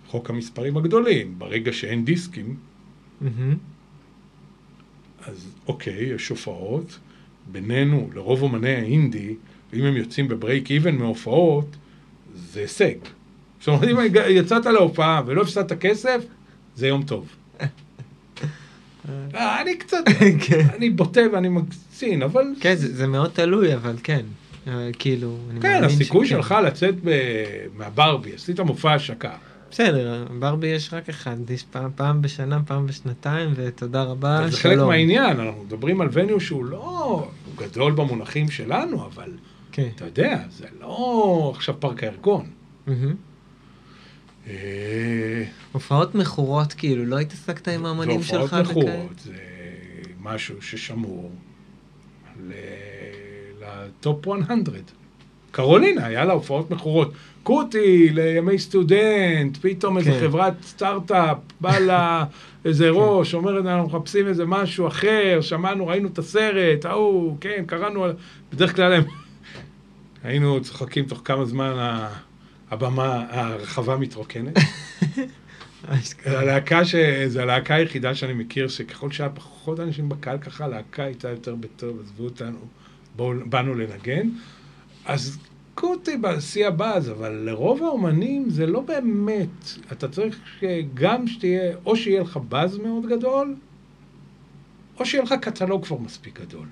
[0.08, 1.40] חוק המספרים הגדולים.
[1.40, 2.56] ברגע שאין דיסקים,
[3.22, 3.26] mm-hmm.
[5.28, 7.00] אז אוקיי, יש הופעות.
[7.52, 9.36] בינינו, לרוב אומני האינדי,
[9.74, 11.76] אם הם יוצאים בברייק איבן מהופעות,
[12.36, 12.96] זה הישג.
[13.60, 13.98] זאת אומרת, אם
[14.30, 16.26] יצאת להופעה ולא הפסדת כסף,
[16.76, 17.28] זה יום טוב.
[19.34, 20.04] אני קצת,
[20.48, 20.68] כן.
[20.76, 22.46] אני בוטה ואני מקצין, אבל...
[22.60, 24.26] כן, זה מאוד תלוי, אבל כן.
[24.68, 26.96] אה, כאילו, אני כן, הסיכוי שלך לצאת
[27.78, 29.34] מהברבי, עשית מופע השקה.
[29.76, 34.52] בסדר, ברבי יש רק אחד, יש פעם, פעם בשנה, פעם בשנתיים, ותודה רבה, שלום.
[34.52, 39.32] זה חלק מהעניין, אנחנו מדברים על וניו שהוא לא, גדול במונחים שלנו, אבל
[39.72, 39.88] כן.
[39.96, 42.50] אתה יודע, זה לא עכשיו פארק הירקון.
[44.48, 48.54] אה, הופעות מכורות, כאילו, לא התעסקת עם האמנים שלך?
[48.54, 49.34] הופעות מכורות זה
[50.20, 51.32] משהו ששמור
[53.62, 54.36] לטופ 100.
[55.56, 57.12] קרולינה, היה לה הופעות מכורות.
[57.44, 60.20] קוטי לימי סטודנט, פתאום איזה כן.
[60.20, 62.24] חברת סטארט-אפ, בא לה
[62.66, 62.92] איזה כן.
[62.94, 68.06] ראש, אומרת, אנחנו מחפשים איזה משהו אחר, שמענו, ראינו את הסרט, ההוא, כן, קראנו,
[68.54, 69.04] בדרך כלל הם...
[70.24, 72.00] היינו צוחקים תוך כמה זמן
[72.72, 74.58] הבמה, הרחבה מתרוקנת.
[76.26, 76.96] הלהקה, ש...
[77.28, 82.00] זה הלהקה היחידה שאני מכיר, שככל שהיה פחות אנשים בקהל, ככה הלהקה הייתה יותר בטוב,
[82.04, 82.58] עזבו אותנו,
[83.16, 84.30] בואו, באנו לנגן.
[85.06, 85.38] אז
[85.76, 90.64] קוטי בשיא הבאז, אבל לרוב האומנים זה לא באמת, אתה צריך
[90.94, 93.56] גם שתהיה, או שיהיה לך באז מאוד גדול,
[95.00, 96.66] או שיהיה לך קטלוג כבר מספיק גדול.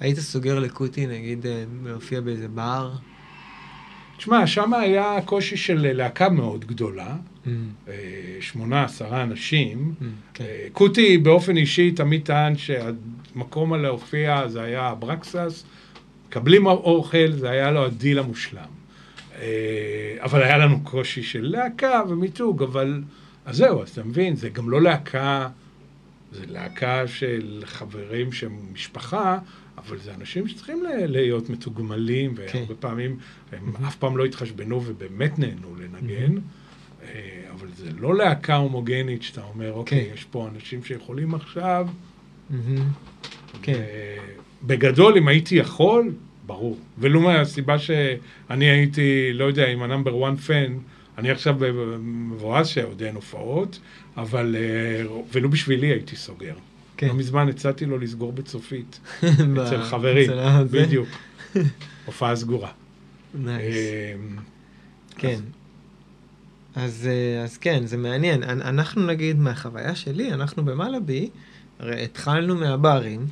[0.00, 1.46] היית סוגר לקוטי, נגיד,
[1.84, 2.92] להופיע באיזה בר?
[4.16, 7.48] תשמע, שם היה קושי של להקה מאוד גדולה, mm.
[8.40, 9.94] שמונה, עשרה אנשים.
[10.00, 10.44] Mm, כן.
[10.72, 15.64] קוטי באופן אישי תמיד טען שהמקום על להופיע זה היה אברקסס,
[16.32, 18.68] מקבלים אוכל, זה היה לו הדיל המושלם.
[20.18, 23.02] אבל היה לנו קושי של להקה ומיתוג, אבל...
[23.46, 25.48] אז זהו, אז אתה מבין, זה גם לא להקה,
[26.32, 29.38] זה להקה של חברים שהם משפחה,
[29.78, 32.42] אבל זה אנשים שצריכים להיות מתוגמלים, כן.
[32.58, 33.16] והרבה פעמים
[33.52, 33.88] הם mm-hmm.
[33.88, 36.36] אף פעם לא התחשבנו ובאמת נהנו לנגן.
[36.36, 37.10] Mm-hmm.
[37.50, 40.14] אבל זה לא להקה הומוגנית שאתה אומר, אוקיי, כן.
[40.14, 41.88] יש פה אנשים שיכולים עכשיו.
[42.50, 42.54] Mm-hmm.
[43.62, 43.82] כן.
[44.66, 46.12] בגדול, אם הייתי יכול,
[46.46, 46.78] ברור.
[46.98, 50.72] ולו מהסיבה שאני הייתי, לא יודע, עם ה number 1 fan,
[51.18, 51.56] אני עכשיו
[52.00, 53.78] מבואס שעוד אין הופעות,
[54.16, 56.54] אבל אה, ולו בשבילי הייתי סוגר.
[56.96, 57.08] כן.
[57.08, 59.00] לא מזמן הצעתי לו לסגור בצופית,
[59.62, 60.30] אצל חברים,
[60.70, 61.08] בדיוק.
[62.06, 62.70] הופעה סגורה.
[63.34, 63.76] נייס.
[63.76, 64.36] אמ,
[65.16, 65.40] כן.
[66.74, 68.42] אז, אה, אז כן, זה מעניין.
[68.42, 71.28] אנחנו נגיד, מהחוויה שלי, אנחנו במלאבי,
[71.78, 73.26] הרי התחלנו מהברים,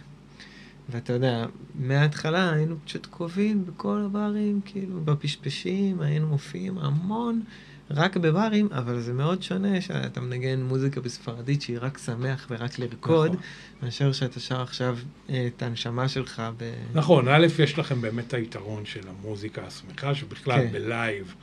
[0.91, 7.43] ואתה יודע, מההתחלה היינו פשוט קרובים בכל הברים, כאילו, בפשפשים, היינו מופיעים המון.
[7.91, 13.31] רק בברים, אבל זה מאוד שונה שאתה מנגן מוזיקה בספרדית שהיא רק שמח ורק לרקוד,
[13.31, 13.43] נכון.
[13.83, 14.99] מאשר שאתה שר עכשיו
[15.31, 16.73] אה, את הנשמה שלך ב...
[16.95, 20.73] נכון, א', יש לכם באמת היתרון של המוזיקה השמחה, שבכלל כן.
[20.73, 21.35] בלייב,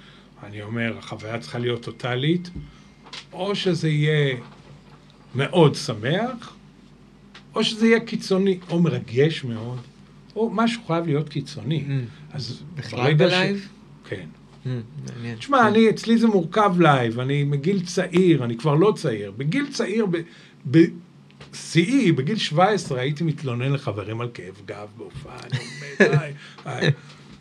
[0.44, 2.50] אני אומר, החוויה צריכה להיות טוטאלית,
[3.34, 4.38] או שזה יהיה
[5.36, 6.56] מאוד שמח,
[7.58, 9.80] או שזה יהיה קיצוני, או מרגש מאוד,
[10.36, 11.84] או משהו חייב להיות קיצוני.
[11.88, 12.36] Mm.
[12.36, 13.58] אז בכלל בלייב?
[13.58, 14.10] ש...
[14.10, 14.26] כן.
[15.40, 15.66] תשמע, כן.
[15.66, 19.32] אני, אצלי זה מורכב לייב, אני מגיל צעיר, אני כבר לא צעיר.
[19.38, 20.06] בגיל צעיר,
[20.66, 26.90] בשיאי, בגיל 17, הייתי מתלונן לחברים על כאב גב בהופעה, אני אומר, די.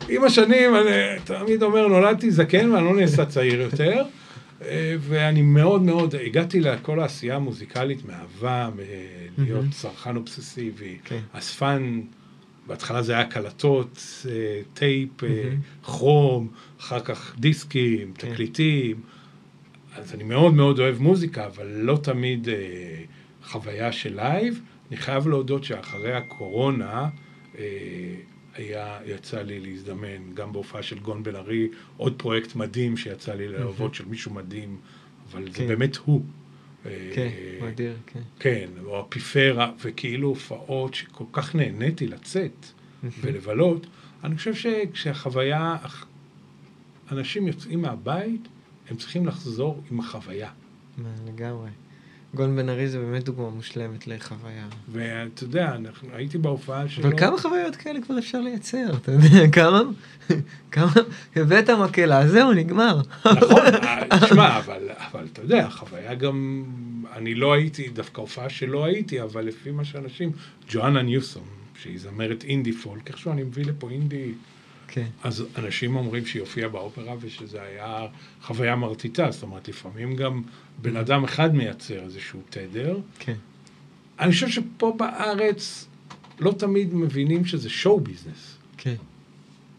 [0.09, 4.03] עם השנים, אני תמיד אומר, נולדתי זקן ואני לא נעשה צעיר יותר.
[4.99, 8.69] ואני מאוד מאוד, הגעתי לכל העשייה המוזיקלית מאהבה,
[9.37, 11.19] להיות צרכן אובססיבי, כן.
[11.33, 12.01] אספן
[12.67, 15.85] בהתחלה זה היה קלטות, אה, טייפ, mm-hmm.
[15.85, 16.47] כרום,
[16.79, 18.33] אחר כך דיסקים, כן.
[18.33, 19.01] תקליטים.
[19.95, 22.55] אז אני מאוד מאוד אוהב מוזיקה, אבל לא תמיד אה,
[23.43, 24.61] חוויה של לייב.
[24.89, 27.09] אני חייב להודות שאחרי הקורונה,
[27.57, 27.63] אה,
[28.57, 31.67] היה, יצא לי להזדמן גם בהופעה של גון בן ארי,
[31.97, 34.77] עוד פרויקט מדהים שיצא לי לעבוד של מישהו מדהים,
[35.31, 35.51] אבל כן.
[35.51, 36.21] זה באמת הוא.
[36.83, 37.29] כן,
[37.61, 38.19] מדהים, כן.
[38.39, 42.65] כן, או אפיפרה, וכאילו הופעות שכל כך נהניתי לצאת
[43.21, 43.87] ולבלות.
[44.23, 45.77] אני חושב שכשהחוויה,
[47.11, 48.47] אנשים יוצאים מהבית,
[48.89, 50.49] הם צריכים לחזור עם החוויה.
[51.27, 51.69] לגמרי.
[52.35, 54.67] גון בן ארי זה באמת דוגמה מושלמת לחוויה.
[54.91, 57.03] ואתה יודע, אנחנו, הייתי בהופעה שלו...
[57.03, 59.81] אבל כמה חוויות כאלה כבר אפשר לייצר, אתה יודע, כמה?
[60.71, 60.91] כמה?
[61.35, 63.01] הבאת מקהלה, זהו, נגמר.
[63.25, 63.61] נכון,
[64.21, 66.63] תשמע, אבל, אבל אתה יודע, חוויה גם...
[67.15, 70.31] אני לא הייתי, דווקא הופעה שלא הייתי, אבל לפי מה שאנשים...
[70.69, 71.43] ג'ואנה ניוסון,
[71.81, 74.31] שהיא זמרת אינדי פולק, איכשהו אני מביא לפה אינדי...
[74.87, 75.05] כן.
[75.23, 78.07] אז אנשים אומרים שהיא הופיעה באופרה ושזה היה
[78.41, 80.41] חוויה מרטיטה, זאת אומרת, לפעמים גם
[80.81, 82.97] בן אדם אחד מייצר איזשהו תדר.
[83.19, 83.35] כן.
[84.19, 85.87] אני חושב שפה בארץ
[86.39, 88.57] לא תמיד מבינים שזה שואו ביזנס.
[88.77, 88.95] כן,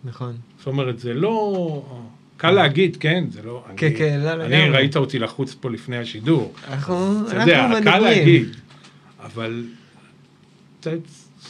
[0.04, 0.36] נכון.
[0.58, 2.04] זאת אומרת, זה לא...
[2.36, 3.64] קל להגיד, כן, זה לא...
[3.76, 4.44] כן, אני, כן, לא, לא.
[4.44, 6.54] אני, ראית אותי לחוץ פה לפני השידור.
[6.68, 7.72] אנחנו, אנחנו מדברים.
[7.72, 8.56] אתה יודע, קל להגיד,
[9.20, 9.64] אבל...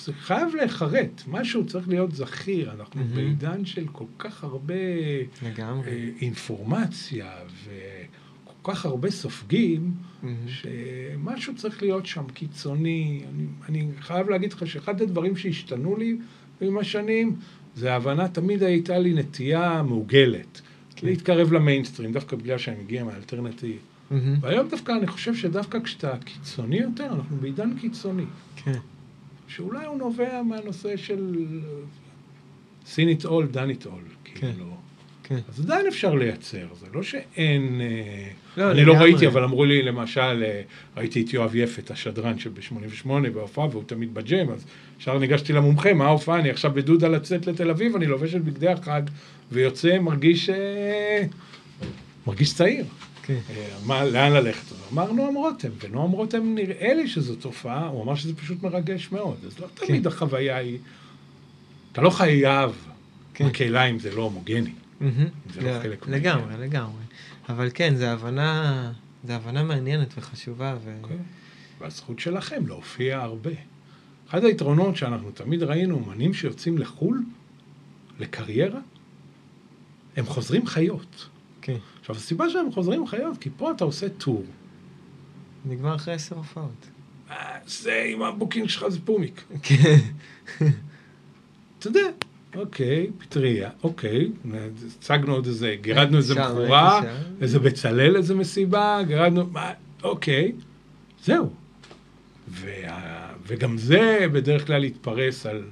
[0.08, 3.14] זה חייב להיחרט, משהו צריך להיות זכיר, אנחנו mm-hmm.
[3.16, 4.74] בעידן של כל כך הרבה
[5.42, 5.90] לגמרי.
[5.90, 7.30] אה, אינפורמציה
[7.64, 10.26] וכל כך הרבה סופגים, mm-hmm.
[10.46, 13.22] שמשהו צריך להיות שם קיצוני.
[13.34, 16.16] אני, אני חייב להגיד לך שאחד הדברים שהשתנו לי
[16.60, 17.36] עם השנים,
[17.76, 20.60] זה ההבנה, תמיד הייתה לי נטייה מעוגלת.
[20.96, 21.06] כן.
[21.06, 23.76] להתקרב למיינסטרים, דווקא בגלל שאני מגיע מהאלטרנטיב.
[23.76, 24.14] Mm-hmm.
[24.40, 28.24] והיום דווקא אני חושב שדווקא כשאתה קיצוני יותר, אנחנו בעידן קיצוני.
[28.56, 28.78] כן.
[29.48, 31.34] שאולי הוא נובע מהנושא של
[32.94, 34.76] seen it all, done it all, כן, כאילו.
[35.28, 35.38] כן.
[35.48, 37.80] אז עדיין אפשר לייצר, זה לא שאין...
[37.80, 40.62] אה, לא, אני לא ראיתי, אבל אמרו לי, למשל, אה,
[40.96, 44.64] ראיתי את יואב יפת, השדרן של ב-88 בהופעה, והוא תמיד בג'ם, אז
[45.00, 46.38] ישר ניגשתי למומחה, מה ההופעה?
[46.38, 49.02] אני עכשיו בדודה לצאת לתל אביב, אני לובש את בגדי החג,
[49.52, 50.50] ויוצא, מרגיש...
[50.50, 51.24] אה,
[52.26, 52.84] מרגיש צעיר.
[53.28, 53.40] כן.
[53.84, 54.70] מה, לאן ללכת?
[54.70, 59.12] הוא אמר נועם רותם, ונועם רותם נראה לי שזו תופעה, הוא אמר שזה פשוט מרגש
[59.12, 59.36] מאוד.
[59.46, 59.86] אז לא כן.
[59.86, 60.78] תמיד החוויה היא...
[61.92, 62.70] אתה לא חייב
[63.34, 63.46] כן.
[63.46, 64.72] מקהלה אם זה לא הומוגני.
[65.54, 67.02] זה לא חלק לגמרי, לגמרי.
[67.48, 68.92] אבל כן, זו הבנה,
[69.24, 70.76] זו הבנה מעניינת וחשובה.
[70.84, 70.94] ו...
[71.02, 71.16] אוקיי.
[71.80, 73.50] והזכות שלכם להופיע הרבה.
[74.28, 77.22] אחד היתרונות שאנחנו תמיד ראינו, אומנים שיוצאים לחו"ל,
[78.20, 78.80] לקריירה,
[80.16, 81.28] הם חוזרים חיות.
[81.62, 81.76] כן.
[82.08, 84.44] עכשיו, הסיבה שהם חוזרים חיות, כי פה אתה עושה טור.
[85.64, 86.86] נגמר אחרי עשר הופעות.
[87.30, 89.44] אה, זה עם הבוקינג שלך זה פומיק.
[89.62, 89.96] כן.
[91.78, 92.00] אתה יודע,
[92.54, 94.30] אוקיי, פטריה, אוקיי,
[94.98, 97.00] הצגנו עוד איזה, גירדנו איזה מכורה,
[97.40, 99.50] איזה בצלאל איזה מסיבה, גירדנו,
[100.02, 100.52] אוקיי,
[101.24, 101.50] זהו.
[102.48, 105.64] וה, וגם זה בדרך כלל התפרס על...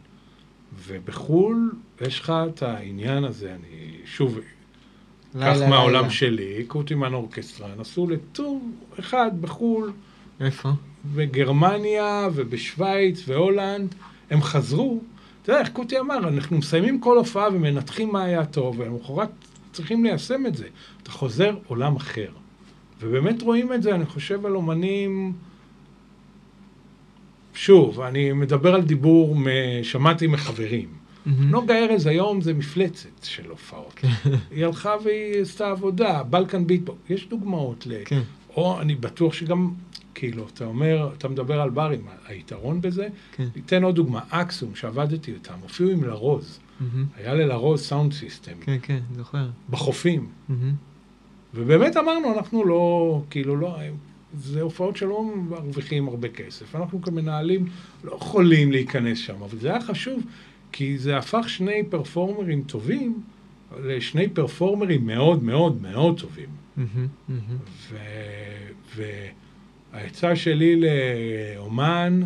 [0.87, 4.39] ובחו"ל יש לך את העניין הזה, אני שוב,
[5.41, 6.11] כך מהעולם.
[6.11, 8.63] שלי, קוטימן אורקסטרה, נסעו לטור
[9.01, 9.93] אחד בחו"ל.
[10.41, 10.69] איפה?
[11.15, 13.95] בגרמניה ובשוויץ והולנד,
[14.31, 15.01] הם חזרו.
[15.43, 19.31] אתה יודע, איך קוטי אמר, אנחנו מסיימים כל הופעה ומנתחים מה היה טוב, ולמחרת
[19.73, 20.67] צריכים ליישם את זה.
[21.03, 22.29] אתה חוזר עולם אחר.
[23.01, 25.33] ובאמת רואים את זה, אני חושב על אומנים...
[27.55, 29.37] שוב, אני מדבר על דיבור,
[29.83, 30.89] שמעתי מחברים.
[31.27, 34.01] נוגה ארז היום זה מפלצת של הופעות.
[34.51, 37.93] היא הלכה והיא עשתה עבודה, בלקן ביטבוק, יש דוגמאות ל...
[38.05, 38.21] כן.
[38.57, 39.71] או אני בטוח שגם,
[40.15, 43.49] כאילו, אתה אומר, אתה מדבר על ברים, היתרון בזה, כן.
[43.57, 46.59] ניתן עוד דוגמה, אקסום, שעבדתי איתם, הופיעו עם לרוז.
[47.17, 48.53] היה ללרוז סאונד סיסטם.
[48.61, 49.49] כן, כן, זוכר.
[49.71, 50.29] בחופים.
[51.55, 53.77] ובאמת אמרנו, אנחנו לא, כאילו, לא,
[54.39, 56.77] זה הופעות שלא מרוויחים הרבה כסף.
[56.77, 57.67] אנחנו כמנהלים
[58.05, 60.23] לא יכולים להיכנס שם, אבל זה היה חשוב,
[60.77, 63.23] כי זה הפך שני פרפורמרים טובים
[63.85, 66.49] לשני פרפורמרים מאוד מאוד מאוד טובים.
[69.93, 72.21] והעצה שלי לאומן,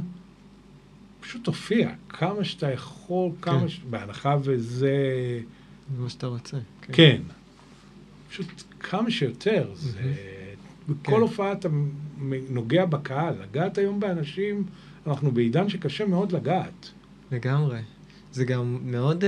[1.21, 3.69] פשוט תופיע כמה שאתה יכול, כמה כן.
[3.69, 3.81] ש...
[3.91, 5.41] בהנחה וזה...
[5.97, 6.57] זה מה שאתה רוצה.
[6.83, 6.93] כן.
[6.93, 7.23] כן.
[8.31, 8.47] פשוט
[8.81, 9.71] כמה שיותר.
[9.75, 10.15] זה...
[10.89, 11.21] בכל כן.
[11.21, 11.69] הופעה אתה
[12.51, 13.35] נוגע בקהל.
[13.43, 14.65] לגעת היום באנשים,
[15.07, 16.91] אנחנו בעידן שקשה מאוד לגעת.
[17.33, 17.81] לגמרי.
[18.33, 19.25] זה גם מאוד...
[19.25, 19.27] Uh,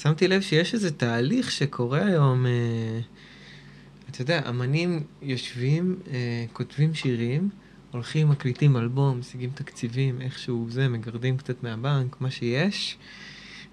[0.00, 2.46] שמתי לב שיש איזה תהליך שקורה היום.
[2.46, 6.08] Uh, אתה יודע, אמנים יושבים, uh,
[6.52, 7.48] כותבים שירים,
[7.90, 12.96] הולכים, מקליטים אלבום, משיגים תקציבים, איכשהו זה, מגרדים קצת מהבנק, מה שיש.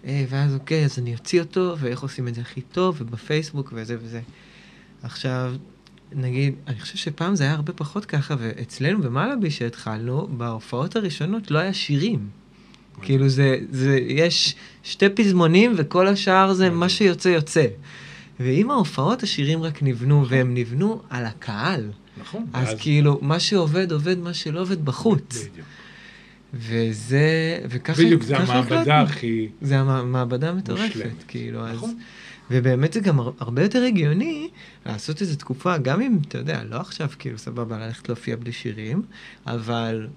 [0.03, 4.21] ואז אוקיי, אז אני אוציא אותו, ואיך עושים את זה הכי טוב, ובפייסבוק וזה וזה.
[5.03, 5.55] עכשיו,
[6.11, 11.59] נגיד, אני חושב שפעם זה היה הרבה פחות ככה, ואצלנו במלאבי שהתחלנו, בהופעות הראשונות לא
[11.59, 12.29] היה שירים.
[13.01, 17.65] כאילו זה, זה, יש שתי פזמונים וכל השאר זה מה שיוצא יוצא.
[18.39, 20.37] ועם ההופעות השירים רק נבנו, נכון.
[20.37, 21.89] והם נבנו על הקהל.
[22.21, 22.45] נכון.
[22.53, 22.75] אז.
[22.79, 25.47] כאילו, מה שעובד עובד, מה שלא עובד בחוץ.
[25.51, 25.67] בדיוק.
[26.53, 28.03] וזה, וככה...
[28.03, 29.47] בדיוק, זה המעבדה הכי...
[29.61, 31.89] זה המעבדה המטורפת, כאילו, נכון.
[31.89, 31.95] אז...
[32.51, 34.49] ובאמת זה גם הרבה יותר הגיוני
[34.85, 39.01] לעשות איזו תקופה, גם אם, אתה יודע, לא עכשיו כאילו סבבה ללכת להופיע בלי שירים,
[39.47, 40.07] אבל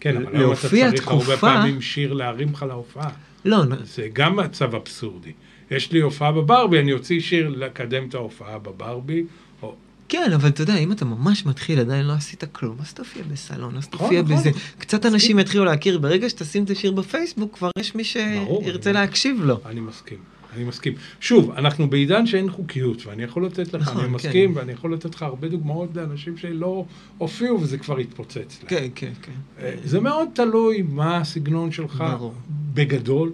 [0.00, 1.32] כן, אבל היום אתה צריך תקופה...
[1.32, 3.10] הרבה פעמים שיר להרים לך להופעה.
[3.44, 5.32] לא, זה גם מצב אבסורדי.
[5.70, 9.24] יש לי הופעה בברבי, אני אוציא שיר לקדם את ההופעה בברבי.
[9.62, 9.74] או...
[10.08, 13.76] כן, אבל אתה יודע, אם אתה ממש מתחיל, עדיין לא עשית כלום, אז תופיע בסלון,
[13.76, 14.50] אז נכון, תופיע נכון, בזה.
[14.78, 19.56] קצת אנשים יתחילו להכיר, ברגע שתשים את השיר בפייסבוק, כבר יש מי שירצה להקשיב לו.
[19.66, 20.18] אני מסכים.
[20.56, 20.92] אני מסכים.
[21.20, 24.58] שוב, אנחנו בעידן שאין חוקיות, ואני יכול לתת לך, נכון, אני מסכים, כן.
[24.58, 26.84] ואני יכול לתת לך הרבה דוגמאות לאנשים שלא
[27.18, 29.32] הופיעו וזה כבר התפוצץ כן, כן, כן.
[29.58, 32.04] אה, זה מאוד תלוי מה הסגנון שלך.
[32.10, 32.34] ברור.
[32.74, 33.32] בגדול,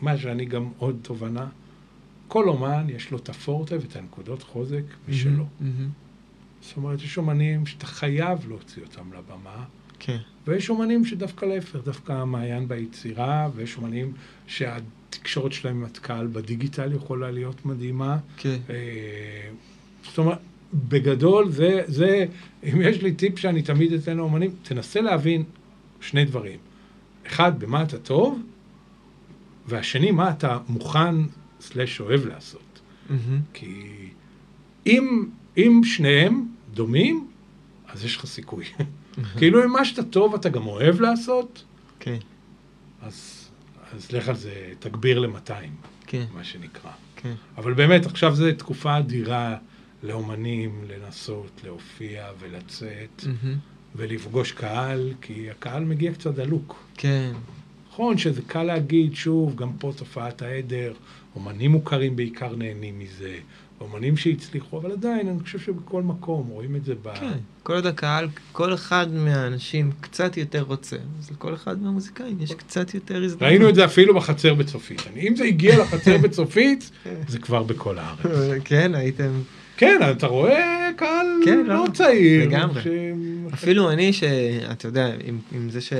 [0.00, 1.46] מה שאני גם עוד תובנה,
[2.28, 5.44] כל אומן יש לו את הפורטה ואת הנקודות חוזק משלו.
[5.44, 6.06] Mm-hmm, mm-hmm.
[6.60, 9.64] זאת אומרת, יש אומנים שאתה חייב להוציא אותם לבמה.
[9.98, 10.18] כן.
[10.46, 14.12] ויש אומנים שדווקא להפך, דווקא המעיין ביצירה, ויש אומנים
[14.46, 14.76] שה...
[15.08, 18.18] התקשורת שלהם עם הקהל בדיגיטל יכולה להיות מדהימה.
[18.36, 18.56] כן.
[18.70, 19.50] אה,
[20.04, 20.38] זאת אומרת,
[20.74, 22.26] בגדול, זה, זה,
[22.64, 25.44] אם יש לי טיפ שאני תמיד אתן לאומנים, תנסה להבין
[26.00, 26.58] שני דברים.
[27.26, 28.42] אחד, במה אתה טוב,
[29.66, 31.14] והשני, מה אתה מוכן
[31.60, 32.60] סלש אוהב לעשות.
[33.08, 33.12] Mm-hmm.
[33.54, 33.92] כי
[34.86, 37.26] אם, אם שניהם דומים,
[37.88, 38.64] אז יש לך סיכוי.
[39.38, 41.64] כאילו אם מה שאתה טוב אתה גם אוהב לעשות,
[42.00, 42.18] כן.
[43.02, 43.35] אז
[43.94, 45.50] אז לך על זה, תגביר ל-200,
[46.06, 46.24] כן.
[46.34, 46.90] מה שנקרא.
[47.16, 47.34] כן.
[47.56, 49.56] אבל באמת, עכשיו זו תקופה אדירה
[50.02, 53.96] לאומנים לנסות להופיע ולצאת mm-hmm.
[53.96, 56.84] ולפגוש קהל, כי הקהל מגיע קצת דלוק.
[56.96, 57.32] כן.
[57.88, 60.92] נכון שזה קל להגיד, שוב, גם פה תופעת העדר,
[61.34, 63.38] אומנים מוכרים בעיקר נהנים מזה,
[63.80, 67.14] אומנים שהצליחו, אבל עדיין, אני חושב שבכל מקום רואים את זה ב...
[67.14, 72.52] כן, כל עוד הקהל, כל אחד מהאנשים קצת יותר רוצה, אז לכל אחד מהמוזיקאים יש
[72.52, 73.42] קצת יותר הזדמנות.
[73.42, 75.02] ראינו את זה אפילו בחצר בצופית.
[75.16, 76.90] אם זה הגיע לחצר בצופית,
[77.28, 78.20] זה כבר בכל הארץ.
[78.64, 79.30] כן, הייתם...
[79.76, 82.48] כן, אתה רואה קהל כן, לא, לא צעיר.
[82.48, 82.82] לגמרי.
[82.82, 82.86] ש...
[83.54, 85.92] אפילו אני, שאתה יודע, עם, עם זה ש...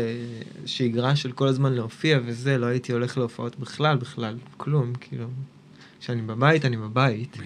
[0.66, 5.26] שגרה של כל הזמן להופיע וזה, לא הייתי הולך להופעות בכלל, בכלל, כלום, כאילו.
[6.00, 7.36] כשאני בבית, אני בבית.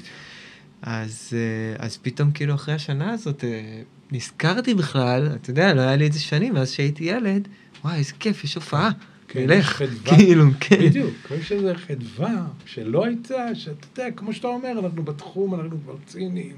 [0.82, 3.82] אז, אה, אז פתאום כאילו אחרי השנה הזאת אה,
[4.12, 7.48] נזכרתי בכלל, אתה יודע, לא היה לי את זה שנים, מאז שהייתי ילד,
[7.84, 8.90] וואי, איזה כיף, יש הופעה.
[9.28, 10.78] כן, נלך, כאילו, כן.
[10.78, 15.96] בדיוק, יש איזו חדווה שלא הייתה, שאתה יודע, כמו שאתה אומר, אנחנו בתחום, אנחנו כבר
[16.06, 16.56] ציניים.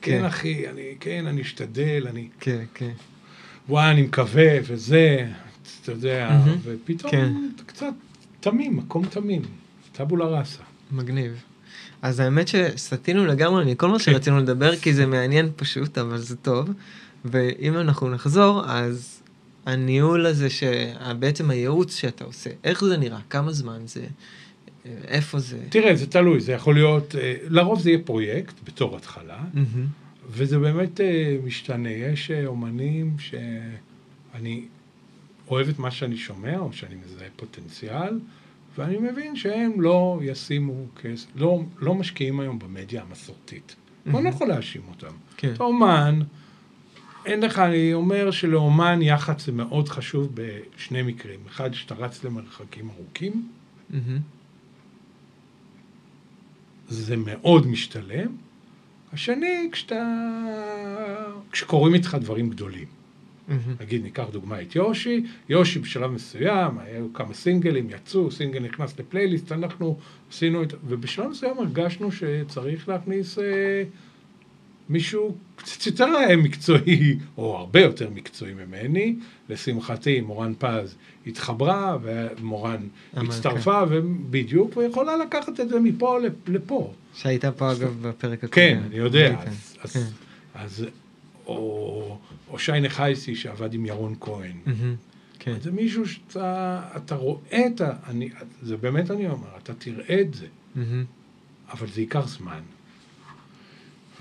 [0.00, 2.28] כן, כן אחי, אני, כן, אני אשתדל, אני...
[2.40, 2.92] כן, כן.
[3.68, 5.30] וואי, אני מקווה, וזה,
[5.82, 7.32] אתה יודע, ופתאום כן.
[7.66, 7.92] קצת
[8.40, 9.42] תמים, מקום תמים,
[9.92, 10.62] טבולה ראסה.
[10.92, 11.42] מגניב.
[12.02, 13.98] אז האמת שסטינו לגמרי מכל מה.
[13.98, 16.70] שרצינו לדבר, כי זה מעניין פשוט, אבל זה טוב.
[17.24, 19.22] ואם אנחנו נחזור, אז
[19.66, 23.18] הניהול הזה, שבעצם הייעוץ שאתה עושה, איך זה נראה?
[23.30, 24.06] כמה זמן זה?
[25.08, 25.58] איפה זה?
[25.68, 29.44] תראה, זה תלוי, זה יכול להיות, אה, לרוב זה יהיה פרויקט בתור התחלה,
[30.30, 31.90] וזה באמת אה, משתנה.
[31.90, 34.64] יש אה, אומנים שאני
[35.48, 38.18] אוהב את מה שאני שומע, או שאני מזהה פוטנציאל,
[38.78, 43.76] ואני מבין שהם לא ישימו כסף, לא, לא משקיעים היום במדיה המסורתית.
[43.76, 44.16] Mm-hmm.
[44.16, 45.14] אני לא יכול להאשים אותם.
[45.36, 45.52] כן.
[45.54, 46.20] אתה אומן,
[47.26, 51.40] אין לך, אני אומר שלאומן יח"צ זה מאוד חשוב בשני מקרים.
[51.48, 53.48] אחד, שאתה רץ למרחקים ארוכים,
[53.90, 53.94] mm-hmm.
[56.88, 58.36] זה מאוד משתלם.
[59.12, 60.04] השני, כשאתה...
[61.52, 63.03] כשקורים איתך דברים גדולים.
[63.48, 63.82] Mm-hmm.
[63.82, 69.52] נגיד, ניקח דוגמא את יושי, יושי בשלב מסוים, היו כמה סינגלים, יצאו, סינגל נכנס לפלייליסט,
[69.52, 69.98] אנחנו
[70.30, 70.74] עשינו את...
[70.88, 73.44] ובשלב מסוים הרגשנו שצריך להכניס אה,
[74.88, 79.16] מישהו קצת יותר מקצועי, או הרבה יותר מקצועי ממני.
[79.48, 83.94] לשמחתי, מורן פז התחברה, ומורן הצטרפה, כן.
[83.94, 86.92] ובדיוק, ויכולה לקחת את זה מפה לפה.
[87.14, 88.52] שהייתה פה, אגב, בפרק הקודם.
[88.52, 89.36] כן, אני יודע.
[89.46, 90.00] אז, אז, כן.
[90.54, 90.86] אז
[91.46, 92.18] או,
[92.48, 94.56] או שיינה חייסי שעבד עם ירון כהן.
[95.38, 95.54] כן.
[95.60, 97.92] זה מישהו שאתה אתה רואה את ה...
[98.06, 98.30] אני,
[98.62, 100.46] זה באמת אני אומר, אתה תראה את זה.
[101.72, 102.60] אבל זה ייקח זמן.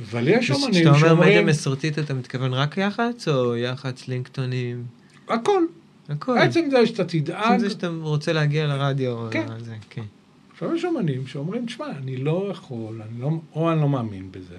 [0.02, 0.96] אבל יש אומנים שאומרים...
[0.96, 4.86] כשאתה אומר מדיה מסורתית, אתה מתכוון רק יח"צ, או יח"צ לינקטונים?
[5.28, 5.64] הכל.
[6.10, 6.38] הכל.
[6.38, 7.54] עצם זה שאתה תדאג...
[7.54, 9.28] עצם זה שאתה רוצה להגיע לרדיו.
[9.32, 9.48] כן.
[9.90, 10.04] כן.
[10.52, 14.58] עכשיו יש אומנים שאומרים, תשמע, אני לא יכול, אני לא, או אני לא מאמין בזה,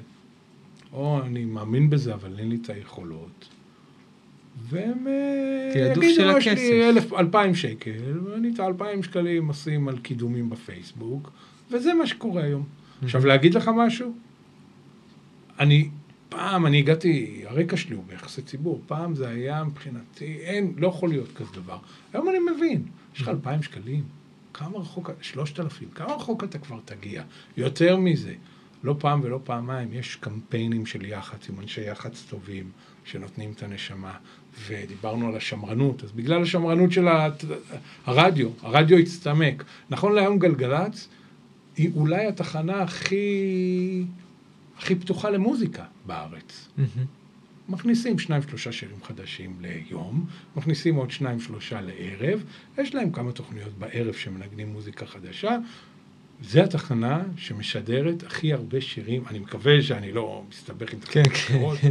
[0.95, 3.49] או אני מאמין בזה, אבל אין לי את היכולות.
[4.69, 10.51] והם אה, יגידו, יש לי אלף, אלפיים שקל, ואני את האלפיים שקלים עושים על קידומים
[10.51, 11.31] בפייסבוק,
[11.71, 12.63] וזה מה שקורה היום.
[12.63, 13.05] Mm-hmm.
[13.05, 14.15] עכשיו, להגיד לך משהו?
[15.61, 15.89] אני,
[16.29, 21.09] פעם, אני הגעתי, הרקע שלי הוא ביחסי ציבור, פעם זה היה מבחינתי, אין, לא יכול
[21.09, 21.79] להיות כזה דבר.
[22.13, 22.83] היום אני מבין,
[23.15, 24.03] יש לך אלפיים שקלים,
[24.55, 27.23] כמה רחוק, שלושת אלפים, כמה רחוק אתה כבר תגיע?
[27.57, 28.35] יותר מזה.
[28.85, 32.71] לא פעם ולא פעמיים יש קמפיינים של יח"צ עם אנשי יח"צ טובים
[33.05, 34.13] שנותנים את הנשמה,
[34.67, 37.09] ודיברנו על השמרנות, אז בגלל השמרנות של
[38.07, 39.65] הרדיו, הרדיו הצטמק.
[39.91, 41.09] נכון להיום גלגלצ
[41.77, 44.05] היא אולי התחנה הכי,
[44.79, 46.69] הכי פתוחה למוזיקה בארץ.
[46.79, 46.83] Mm-hmm.
[47.69, 50.27] מכניסים שניים שלושה שירים חדשים ליום,
[50.57, 52.45] מכניסים עוד שניים שלושה לערב,
[52.79, 55.59] יש להם כמה תוכניות בערב שמנגנים מוזיקה חדשה,
[56.43, 61.79] זה התחנה שמשדרת הכי הרבה שירים, אני מקווה שאני לא מסתבך עם תחנות כן, אחרות.
[61.79, 61.91] כן.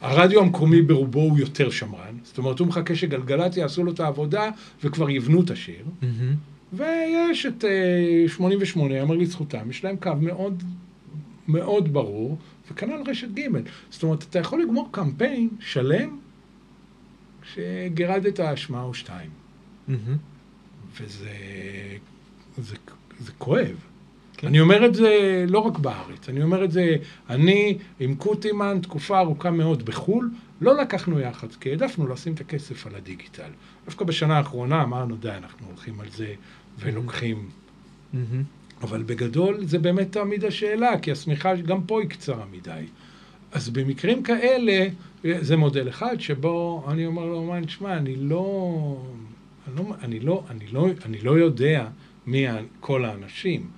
[0.00, 4.50] הרדיו המקומי ברובו הוא יותר שמרן, זאת אומרת הוא מחכה שגלגלצ יעשו לו את העבודה
[4.84, 5.84] וכבר יבנו את השיר.
[6.72, 7.64] ויש את
[8.28, 10.62] 88, יאמר לזכותם, יש להם קו מאוד
[11.48, 12.38] מאוד ברור,
[12.70, 13.48] וכנ"ל רשת ג'.
[13.90, 16.18] זאת אומרת, אתה יכול לגמור קמפיין שלם
[17.54, 19.30] שגירדת האשמה או שתיים.
[21.00, 21.30] וזה
[22.58, 22.76] זה
[23.20, 23.76] זה כואב.
[24.36, 24.46] כן.
[24.46, 26.96] אני אומר את זה לא רק בארץ, אני אומר את זה,
[27.30, 32.86] אני עם קוטימן תקופה ארוכה מאוד בחו"ל, לא לקחנו יח"צ, כי העדפנו לשים את הכסף
[32.86, 33.50] על הדיגיטל.
[33.84, 36.34] דווקא בשנה האחרונה אמרנו, די, אנחנו הולכים על זה
[36.78, 37.48] ולוקחים.
[38.14, 38.16] Mm-hmm.
[38.82, 42.84] אבל בגדול זה באמת תמיד השאלה, כי השמיכה גם פה היא קצרה מדי.
[43.52, 44.86] אז במקרים כאלה,
[45.24, 49.02] זה מודל אחד שבו אני אומר לאומן, שמע, אני לא,
[49.68, 51.88] אני לא, אני לא, אני לא, אני לא יודע
[52.26, 52.46] מי
[52.80, 53.70] כל האנשים,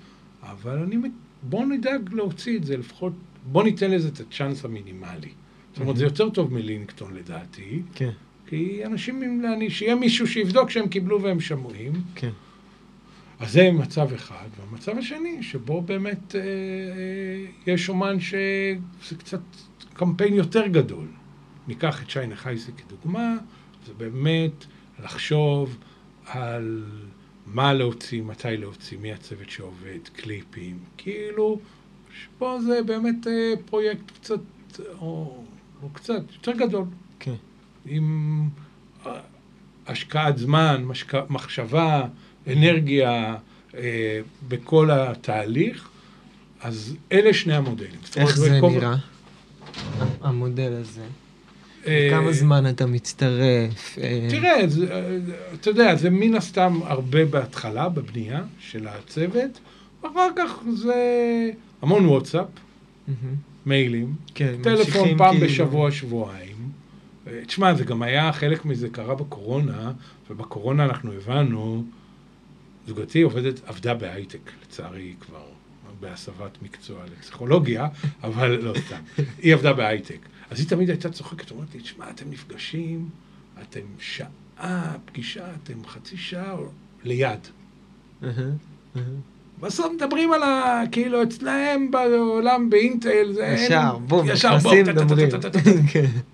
[0.42, 0.96] אבל אני,
[1.42, 3.12] בוא נדאג להוציא את זה לפחות,
[3.52, 5.28] בוא ניתן לזה את הצ'אנס המינימלי.
[5.72, 7.82] זאת אומרת, זה יותר טוב מלינקטון לדעתי.
[7.94, 8.10] כן.
[8.46, 11.92] כי אנשים, שיהיה מישהו שיבדוק שהם קיבלו והם שמועים.
[12.14, 12.30] כן.
[13.40, 14.48] אז זה מצב אחד.
[14.60, 19.40] והמצב השני, שבו באמת אה, אה, יש אומן שזה קצת
[19.94, 21.06] קמפיין יותר גדול.
[21.68, 23.36] ניקח את שיינה חייסי כדוגמה,
[23.86, 24.64] זה באמת
[25.04, 25.78] לחשוב
[26.26, 26.84] על
[27.46, 31.60] מה להוציא, מתי להוציא, מי הצוות שעובד, קליפים, כאילו,
[32.38, 34.40] פה זה באמת אה, פרויקט קצת,
[35.00, 35.44] או,
[35.82, 36.84] או קצת יותר גדול.
[37.20, 37.34] כן.
[37.86, 38.48] עם
[39.06, 39.20] אה,
[39.86, 41.14] השקעת זמן, משק...
[41.30, 42.06] מחשבה,
[42.46, 43.36] אנרגיה
[43.74, 45.88] אה, בכל התהליך,
[46.60, 48.00] אז אלה שני המודלים.
[48.16, 48.96] איך זה נראה,
[50.20, 51.04] המודל הזה?
[51.86, 53.98] אה, כמה זמן אתה מצטרף?
[54.02, 54.60] אה, תראה,
[55.54, 59.60] אתה יודע, זה מן הסתם הרבה בהתחלה, בבנייה של הצוות,
[60.02, 60.94] ואחר כך זה
[61.82, 62.46] המון וואטסאפ,
[63.66, 65.46] מיילים, כן, טלפון פעם כאילו...
[65.46, 66.56] בשבוע, שבועיים.
[67.26, 69.92] אה, תשמע, זה גם היה, חלק מזה קרה בקורונה,
[70.30, 71.84] ובקורונה אנחנו הבנו,
[72.86, 75.44] זוגתי עובדת, עבדה בהייטק, לצערי כבר
[76.00, 77.88] בהסבת מקצוע לפסיכולוגיה,
[78.22, 79.00] אבל לא סתם,
[79.42, 80.18] היא עבדה בהייטק.
[80.54, 83.08] אז היא תמיד הייתה צוחקת, אומרת לי, תשמע, אתם נפגשים,
[83.62, 86.56] אתם שעה, פגישה, אתם חצי שעה
[87.04, 87.38] ליד.
[89.60, 90.82] בסוף מדברים על ה...
[90.92, 93.56] כאילו, אצלהם בעולם באינטל זה...
[93.58, 95.28] ישר, בום, נכנסים, מדברים.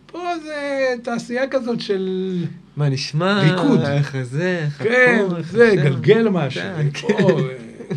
[0.07, 2.37] פה זה תעשייה כזאת של...
[2.77, 3.41] מה נשמע?
[3.41, 3.81] ריקוד.
[3.81, 6.63] איך זה, איך כן, זה, גלגל משהו.
[7.01, 7.41] פה,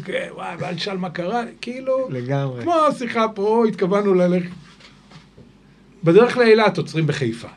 [0.06, 2.10] כן, וואי, ואל תשאל מה קרה, כאילו...
[2.10, 2.62] לגמרי.
[2.64, 4.63] כמו השיחה פה, התכוונו ללכת
[6.04, 7.48] בדרך לאילת עוצרים בחיפה.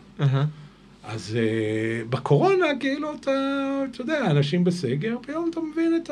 [1.05, 3.31] אז uh, בקורונה, כאילו, אתה,
[3.91, 6.11] אתה יודע, אנשים בסגר, פתאום אתה מבין את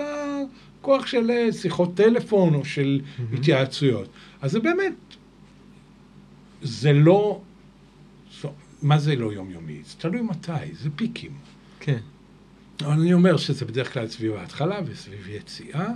[0.81, 3.37] הכוח של אה, שיחות טלפון או של mm-hmm.
[3.37, 4.09] התייעצויות.
[4.43, 4.93] אז זה באמת,
[6.63, 7.41] זה לא,
[8.83, 9.81] מה זה לא יומיומי?
[9.87, 11.33] זה תלוי מתי, זה פיקים.
[11.81, 11.99] כן.
[12.81, 15.89] אבל אני אומר שזה בדרך כלל סביב ההתחלה וסביב יציאה.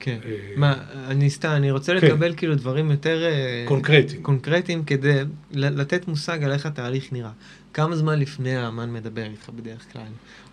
[0.00, 0.18] כן.
[0.24, 0.74] אה, מה,
[1.08, 2.06] אני סתם, אני רוצה כן.
[2.06, 3.24] לקבל כאילו דברים יותר...
[3.24, 4.22] אה, קונקרטיים.
[4.22, 5.20] קונקרטיים כדי
[5.52, 7.30] לתת מושג על איך התהליך נראה.
[7.74, 10.02] כמה זמן לפני האמן מדבר איתך בדרך כלל?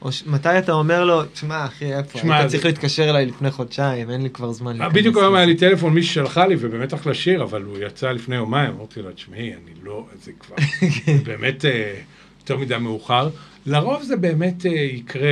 [0.02, 0.24] או ש...
[0.28, 2.20] מתי אתה אומר לו, תשמע אחי, איפה?
[2.20, 4.98] שמה, היית צריך להתקשר אליי לפני חודשיים, אין לי כבר זמן להיכנס.
[4.98, 8.36] בדיוק היום היה לי טלפון, מישהי שלחה לי, ובאמת אחלה שיר, אבל הוא יצא לפני
[8.36, 10.56] יומיים, אמרתי לו, תשמעי, אני לא, זה כבר,
[11.06, 11.18] כן.
[11.24, 11.94] באמת אה,
[12.40, 13.30] יותר מדי מאוחר.
[13.66, 15.30] לרוב זה באמת יקרה,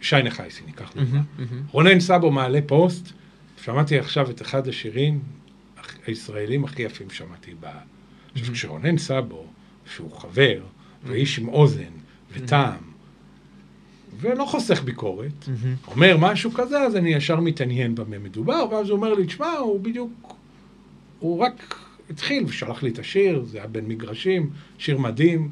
[0.00, 1.20] שי נחייסי, ניקח לדוגמה.
[1.72, 3.12] רונן סבו מעלה פוסט,
[3.64, 5.20] שמעתי עכשיו את אחד השירים
[6.06, 7.66] הישראלים הכי יפים שמעתי ב...
[8.34, 9.46] עכשיו, כשרונן סבו,
[9.94, 10.62] שהוא חבר,
[11.04, 11.92] ואיש עם אוזן
[12.32, 12.82] וטעם,
[14.20, 15.48] ולא חוסך ביקורת,
[15.86, 19.80] אומר משהו כזה, אז אני ישר מתעניין במה מדובר, ואז הוא אומר לי, תשמע, הוא
[19.80, 20.34] בדיוק,
[21.18, 21.76] הוא רק
[22.10, 25.50] התחיל ושלח לי את השיר, זה היה בין מגרשים, שיר מדהים,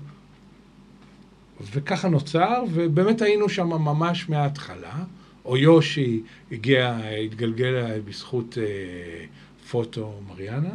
[1.72, 5.04] וככה נוצר, ובאמת היינו שם ממש מההתחלה.
[5.45, 6.22] או יושי
[6.53, 9.24] הגיע, התגלגל בזכות אה,
[9.70, 10.74] פוטו מריאנה.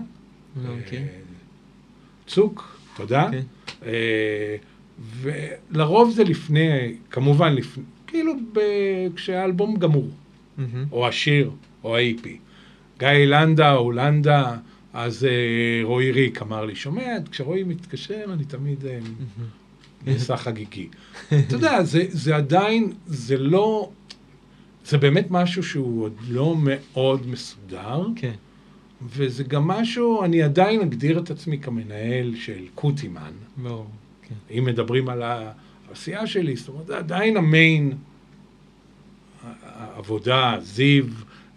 [0.67, 0.99] אוקיי.
[0.99, 1.07] אה,
[2.27, 3.25] צוק, תודה.
[3.25, 3.43] אוקיי.
[3.85, 4.55] אה,
[5.21, 8.59] ולרוב זה לפני, כמובן לפני, כאילו ב,
[9.15, 10.61] כשהאלבום גמור, mm-hmm.
[10.91, 11.51] או השיר,
[11.83, 12.27] או ה-EP.
[12.99, 14.57] גיא לנדה או לנדה,
[14.93, 18.99] אז אה, רועי ריק אמר לי, שומע, כשרועי מתקשר אני תמיד אה,
[20.05, 20.37] נעשה mm-hmm.
[20.37, 20.87] חגיגי.
[21.27, 23.89] אתה יודע, זה, זה עדיין, זה לא...
[24.87, 28.05] זה באמת משהו שהוא עוד לא מאוד מסודר.
[28.15, 28.33] כן.
[29.01, 33.31] וזה גם משהו, אני עדיין אגדיר את עצמי כמנהל של קוטימן.
[33.57, 33.87] ברור,
[34.21, 34.57] כן.
[34.57, 37.93] אם מדברים על העשייה שלי, זאת אומרת, זה עדיין המיין
[39.63, 41.05] העבודה, זיו,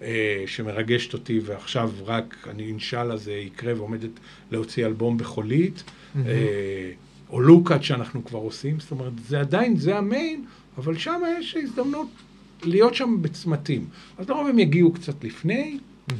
[0.03, 4.11] אה, שמרגשת אותי, ועכשיו רק, אני אינשאללה זה יקרה ועומדת
[4.51, 6.19] להוציא אלבום בחולית, mm-hmm.
[6.27, 6.91] אה,
[7.31, 10.45] או לוקאט שאנחנו כבר עושים, זאת אומרת, זה עדיין, זה המיין,
[10.79, 12.09] אבל שם יש הזדמנות
[12.63, 13.89] להיות שם בצמתים.
[14.19, 16.13] אז לרוב הם יגיעו קצת לפני, mm-hmm.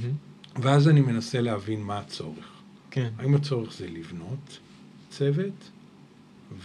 [0.63, 2.61] ואז אני מנסה להבין מה הצורך.
[2.91, 3.09] כן.
[3.19, 4.59] האם הצורך זה לבנות
[5.11, 5.71] צוות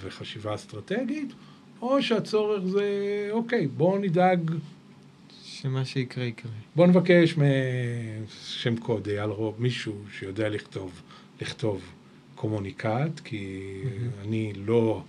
[0.02, 1.34] וחשיבה אסטרטגית,
[1.82, 2.88] או שהצורך זה,
[3.32, 4.52] אוקיי, בואו נדאג...
[5.44, 6.52] שמה שיקרה יקרה.
[6.76, 11.02] בואו נבקש משם קוד, אייל רוב, מישהו שיודע לכתוב,
[11.42, 11.82] לכתוב
[12.36, 14.28] קומוניקט, כי mm-hmm.
[14.28, 15.04] אני לא...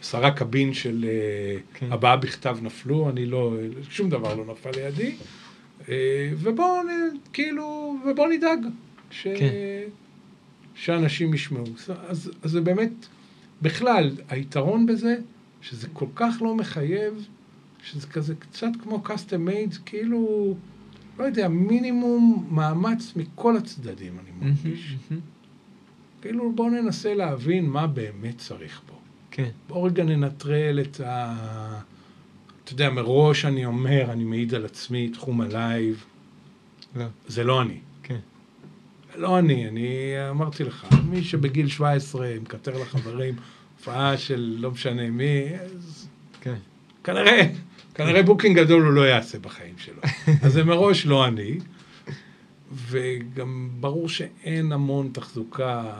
[0.00, 1.92] עשרה קבין של אה, כן.
[1.92, 3.54] הבעה בכתב נפלו, אני לא,
[3.90, 5.14] שום דבר לא נפל לידי.
[5.88, 6.80] אה, ובואו
[7.32, 8.58] כאילו, ובואו נדאג
[9.10, 9.26] ש...
[9.26, 9.48] כן.
[10.74, 11.64] שאנשים ישמעו.
[12.08, 12.92] אז, אז זה באמת,
[13.62, 15.16] בכלל, היתרון בזה,
[15.60, 17.26] שזה כל כך לא מחייב,
[17.82, 20.54] שזה כזה קצת כמו custom made, כאילו,
[21.18, 24.96] לא יודע, מינימום מאמץ מכל הצדדים, אני מרגיש.
[26.22, 28.99] כאילו, בואו ננסה להבין מה באמת צריך פה.
[29.30, 29.48] כן.
[29.68, 31.34] בואו רגע ננטרל את ה...
[32.64, 36.04] אתה יודע, מראש אני אומר, אני מעיד על עצמי, תחום הלייב.
[36.96, 37.04] לא.
[37.28, 37.78] זה לא אני.
[38.02, 38.18] כן.
[39.16, 43.34] לא אני, אני אמרתי לך, מי שבגיל 17 מקטר לחברים,
[43.78, 46.08] הופעה של לא משנה מי, אז...
[46.40, 46.56] כן.
[47.04, 47.48] כנראה,
[47.94, 50.02] כנראה booking גדול הוא לא יעשה בחיים שלו.
[50.42, 51.58] אז זה מראש לא אני,
[52.72, 55.92] וגם ברור שאין המון תחזוקה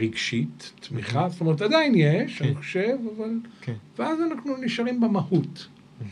[0.00, 2.60] רגשית, תמיכה, זאת אומרת עדיין יש, אני כן.
[2.60, 3.30] חושב, אבל...
[3.60, 3.74] כן.
[3.98, 5.66] ואז אנחנו נשארים במהות.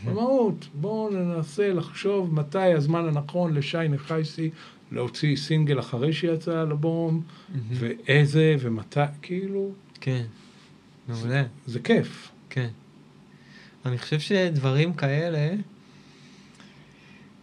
[0.05, 4.51] במהות, בואו ננסה לחשוב מתי הזמן הנכון לשי נחייסי
[4.93, 7.23] להוציא סינגל אחרי שיצא אלבום,
[7.71, 9.71] ואיזה ומתי, כאילו...
[10.01, 10.25] כן,
[11.09, 11.45] מעולה.
[11.67, 12.31] זה כיף.
[12.51, 12.69] כן.
[13.87, 15.55] אני חושב שדברים כאלה,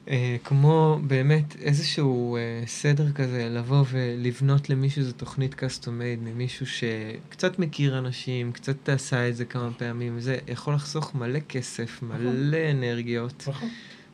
[0.07, 6.65] אה, כמו באמת איזשהו אה, סדר כזה, לבוא ולבנות למישהו איזו תוכנית קאסטום מייד ממישהו
[6.65, 12.25] שקצת מכיר אנשים, קצת עשה את זה כמה פעמים, זה יכול לחסוך מלא כסף, נכון.
[12.25, 13.45] מלא אנרגיות.
[13.47, 13.69] נכון.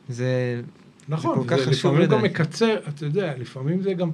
[0.08, 0.60] זה,
[1.08, 2.08] נכון, זה כל כך חשוב לדעת.
[2.08, 4.10] לפעמים גם מקצר, אתה יודע, לפעמים זה גם...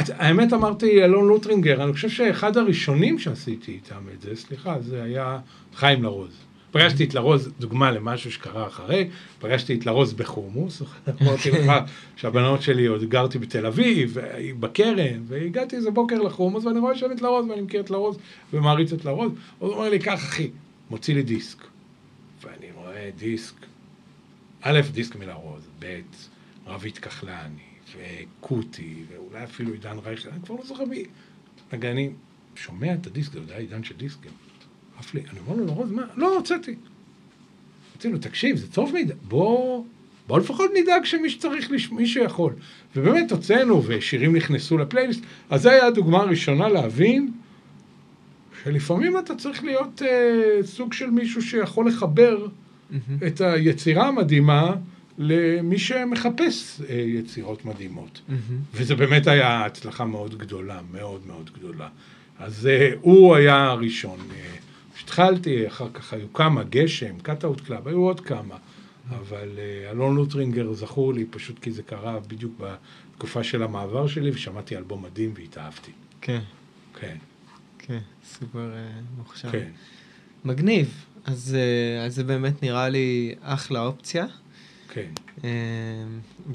[0.00, 5.02] את, האמת אמרתי אלון לוטרינגר, אני חושב שאחד הראשונים שעשיתי איתם את זה, סליחה, זה
[5.02, 5.38] היה
[5.74, 6.45] חיים לרוז.
[6.76, 9.08] פגשתי את לרוז, דוגמה למשהו שקרה אחרי,
[9.38, 10.82] פגשתי את לרוז בחומוס,
[11.22, 11.72] אמרתי לך
[12.16, 14.18] שהבנות שלי עוד גרתי בתל אביב,
[14.60, 18.18] בכרם, והגעתי איזה בוקר לחומוס, ואני רואה שם את לרוז, ואני מכיר את לרוז,
[18.52, 20.50] ומעריץ את לרוז, הוא אומר לי, קח אחי,
[20.90, 21.58] מוציא לי דיסק.
[22.42, 23.54] ואני רואה דיסק,
[24.62, 26.00] א', דיסק מלרוז, ב',
[26.66, 31.04] רבית כחלני, וקוטי, ואולי אפילו עידן רייכל, אני כבר לא זוכר מי.
[31.72, 32.14] נגנים,
[32.54, 34.32] שומע את הדיסק, זה יודע עידן של דיסקים.
[34.98, 36.02] עף לי, אני אומר לו, לרוז, מה?
[36.16, 36.74] לא, הוצאתי.
[37.92, 39.84] אמרתי לו, תקשיב, זה טוב מדי, בוא,
[40.26, 42.52] בוא לפחות נדאג שמי שצריך, מי שיכול.
[42.96, 47.32] ובאמת הוצאנו, ושירים נכנסו לפלייליסט, אז זו הייתה הדוגמה הראשונה להבין
[48.64, 52.94] שלפעמים אתה צריך להיות אה, סוג של מישהו שיכול לחבר mm-hmm.
[53.26, 54.74] את היצירה המדהימה
[55.18, 58.20] למי שמחפש אה, יצירות מדהימות.
[58.28, 58.32] Mm-hmm.
[58.74, 61.88] וזה באמת היה הצלחה מאוד גדולה, מאוד מאוד גדולה.
[62.38, 64.18] אז אה, הוא היה הראשון.
[64.30, 64.65] אה,
[65.06, 68.56] כשהתחלתי, אחר כך היו כמה, גשם, Cut Out Club, היו עוד כמה.
[69.10, 74.30] אבל אה, אלון לוטרינגר זכור לי פשוט כי זה קרה בדיוק בתקופה של המעבר שלי,
[74.30, 75.90] ושמעתי אלבום מדהים והתאהבתי.
[76.20, 76.40] כן.
[77.00, 77.16] כן.
[77.78, 79.52] כן, סופר אה, מוכשר.
[79.52, 79.70] כן.
[80.44, 81.04] מגניב.
[81.24, 84.26] אז, uh, אז זה באמת נראה לי אחלה אופציה.
[84.96, 85.10] כן.
[85.38, 85.42] Uh,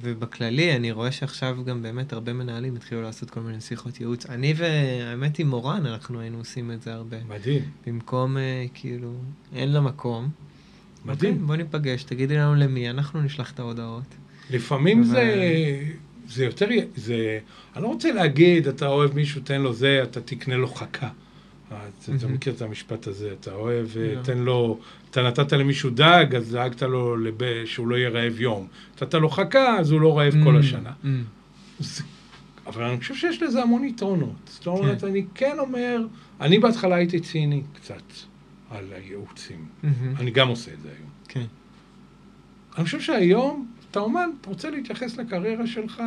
[0.02, 4.26] ובכללי, אני רואה שעכשיו גם באמת הרבה מנהלים התחילו לעשות כל מיני שיחות ייעוץ.
[4.26, 7.18] אני והאמת עם מורן, אנחנו היינו עושים את זה הרבה.
[7.30, 7.62] מדהים.
[7.88, 8.39] במקום, uh,
[8.74, 9.14] כאילו,
[9.56, 10.30] אין לה מקום.
[11.06, 11.34] מדהים.
[11.34, 14.16] אוקיי, בוא ניפגש, תגידי לנו למי, אנחנו נשלח את ההודעות.
[14.50, 15.06] לפעמים ו...
[15.06, 15.84] זה...
[16.28, 17.39] זה יותר, זה,
[17.76, 21.10] אני לא רוצה להגיד, אתה אוהב מישהו, תן לו זה, אתה תקנה לו חכה.
[22.15, 24.22] אתה מכיר את המשפט הזה, אתה אוהב, לא.
[24.22, 24.80] תן לו,
[25.11, 27.15] אתה נתת למישהו דג, אז דאגת לו
[27.65, 28.67] שהוא לא יהיה רעב יום.
[28.95, 30.91] נתת לו חכה, אז הוא לא רעב כל השנה.
[32.67, 34.36] אבל אני חושב שיש לזה המון יתרונות.
[34.45, 35.07] זאת אומרת, כן.
[35.07, 36.05] אני כן אומר,
[36.41, 38.03] אני בהתחלה הייתי ציני קצת
[38.69, 39.65] על הייעוצים.
[40.19, 41.09] אני גם עושה את זה היום.
[41.28, 41.45] כן.
[42.78, 46.03] אני חושב שהיום, אתה אומן, אתה רוצה להתייחס לקריירה שלך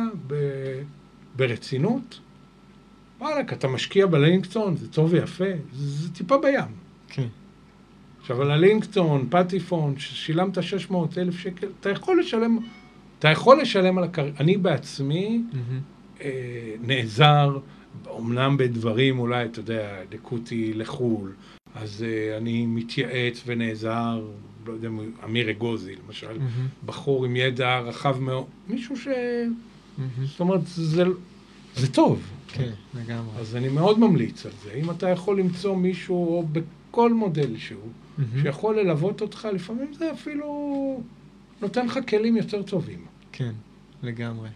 [1.35, 2.19] ברצינות,
[3.21, 6.75] וואלכ, אתה משקיע בלינקסטון, זה טוב ויפה, זה, זה טיפה בים.
[7.07, 7.27] כן.
[8.21, 12.57] עכשיו, על הלינקסטון, פטיפון, ששילמת 600 אלף שקל, אתה יכול לשלם,
[13.19, 14.37] אתה יכול לשלם על הקריירה.
[14.39, 16.21] אני בעצמי mm-hmm.
[16.21, 17.57] אה, נעזר,
[18.17, 21.31] אמנם בדברים, אולי, אתה יודע, דקותי לחו"ל,
[21.75, 24.21] אז אה, אני מתייעץ ונעזר,
[24.65, 24.89] לא יודע,
[25.23, 26.85] אמיר אגוזי, למשל, mm-hmm.
[26.85, 29.07] בחור עם ידע רחב מאוד, מישהו ש...
[29.07, 30.01] Mm-hmm.
[30.25, 31.03] זאת אומרת, זה,
[31.75, 32.21] זה טוב.
[32.47, 33.39] כן, לגמרי.
[33.39, 34.71] אז אני מאוד ממליץ על זה.
[34.73, 38.21] אם אתה יכול למצוא מישהו, או בכל מודל שהוא, mm-hmm.
[38.41, 41.01] שיכול ללוות אותך, לפעמים זה אפילו
[41.61, 43.05] נותן לך כלים יותר טובים.
[43.31, 43.51] כן,
[44.03, 44.49] לגמרי.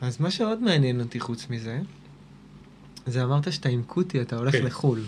[0.00, 1.80] אז מה שעוד מעניין אותי חוץ מזה,
[3.06, 4.64] זה אמרת שאתה עם קוטי, אתה הולך כן.
[4.64, 5.00] לחו"ל.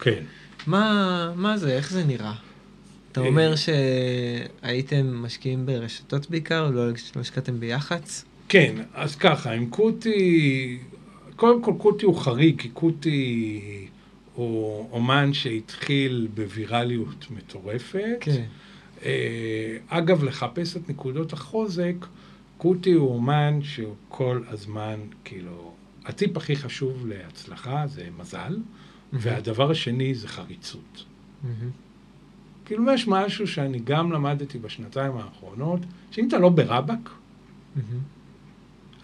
[0.00, 0.24] כן.
[0.66, 2.34] מה, מה זה, איך זה נראה?
[3.12, 6.82] אתה אה, אומר שהייתם משקיעים ברשתות בעיקר, לא
[7.20, 8.24] השקעתם ביח"צ?
[8.48, 10.78] כן, אז ככה, עם קוטי,
[11.42, 13.60] קודם כל קוטי הוא חריג, כי קוטי
[14.34, 18.16] הוא אומן שהתחיל בווירליות מטורפת.
[18.20, 18.44] כן.
[19.04, 21.94] אה, אגב, לחפש את נקודות החוזק,
[22.58, 25.72] קוטי הוא אומן שהוא כל הזמן, כאילו,
[26.04, 29.16] הטיפ הכי חשוב להצלחה זה מזל, mm-hmm.
[29.20, 31.04] והדבר השני זה חריצות.
[31.04, 31.46] Mm-hmm.
[32.64, 35.80] כאילו, יש משהו שאני גם למדתי בשנתיים האחרונות,
[36.10, 37.80] שאם אתה לא ברבק, mm-hmm.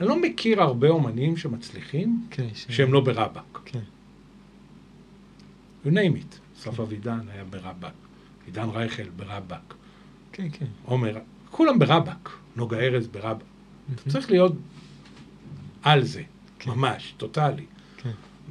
[0.01, 2.67] אני לא מכיר הרבה אומנים שמצליחים, כן, ש...
[2.69, 3.59] שהם לא ברבק.
[3.65, 3.81] כן.
[5.85, 6.65] You name it.
[6.65, 6.83] כן.
[6.83, 7.93] אבידן היה ברבק,
[8.47, 9.75] עידן רייכל ברבק.
[10.33, 10.67] כן, כן.
[10.85, 11.19] עומר,
[11.51, 12.31] כולם ברבק.
[12.57, 13.45] נוגה ארז ברבק.
[13.95, 14.53] אתה צריך להיות
[15.83, 16.23] על זה,
[16.59, 16.71] כן.
[16.71, 17.65] ממש, טוטאלי.
[17.97, 18.11] כן.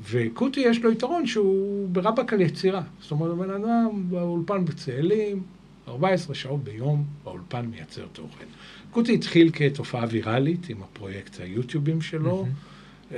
[0.09, 2.81] וקוטי יש לו יתרון שהוא ברבק על יצירה.
[3.01, 5.43] זאת אומרת, בן אדם באולפן בצאלים,
[5.87, 8.45] 14 שעות ביום באולפן מייצר תוכן.
[8.91, 12.45] קוטי התחיל כתופעה ויראלית עם הפרויקט היוטיובים שלו.
[13.11, 13.15] Mm-hmm.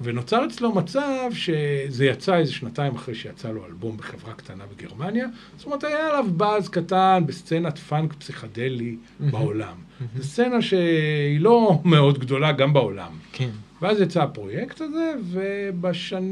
[0.00, 5.66] ונוצר אצלו מצב שזה יצא איזה שנתיים אחרי שיצא לו אלבום בחברה קטנה בגרמניה, זאת
[5.66, 9.76] אומרת היה עליו באז קטן בסצנת פאנק פסיכדלי בעולם.
[10.16, 13.12] זו סצנה שהיא לא מאוד גדולה גם בעולם.
[13.32, 13.50] כן.
[13.82, 16.24] ואז יצא הפרויקט הזה, ובשנ...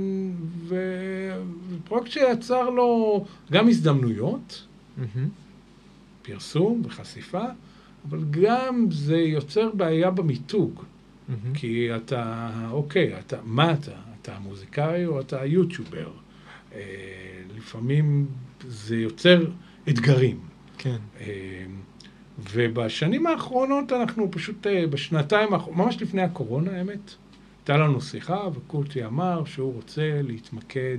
[0.68, 4.66] ופרויקט שיצר לו גם הזדמנויות,
[6.22, 7.45] פרסום וחשיפה,
[8.09, 10.80] אבל גם זה יוצר בעיה במיתוג.
[10.80, 11.59] Mm-hmm.
[11.59, 13.92] כי אתה, אוקיי, אתה, מה אתה?
[14.22, 16.11] אתה מוזיקאי או אתה יוטיובר?
[16.74, 16.80] אה,
[17.57, 18.26] לפעמים
[18.68, 19.47] זה יוצר
[19.88, 20.38] אתגרים.
[20.78, 20.97] כן.
[21.20, 21.64] אה,
[22.53, 27.14] ובשנים האחרונות אנחנו פשוט, אה, בשנתיים, ממש לפני הקורונה, האמת,
[27.69, 30.99] הייתה לנו שיחה וקורטי אמר שהוא רוצה להתמקד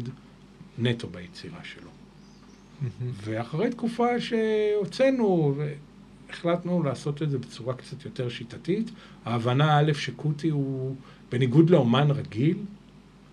[0.78, 1.90] נטו ביצירה שלו.
[3.24, 5.56] ואחרי תקופה שהוצאנו,
[6.30, 8.92] החלטנו לעשות את זה בצורה קצת יותר שיטתית.
[9.26, 10.96] ההבנה, א', שקוטי הוא,
[11.32, 12.58] בניגוד לאומן רגיל,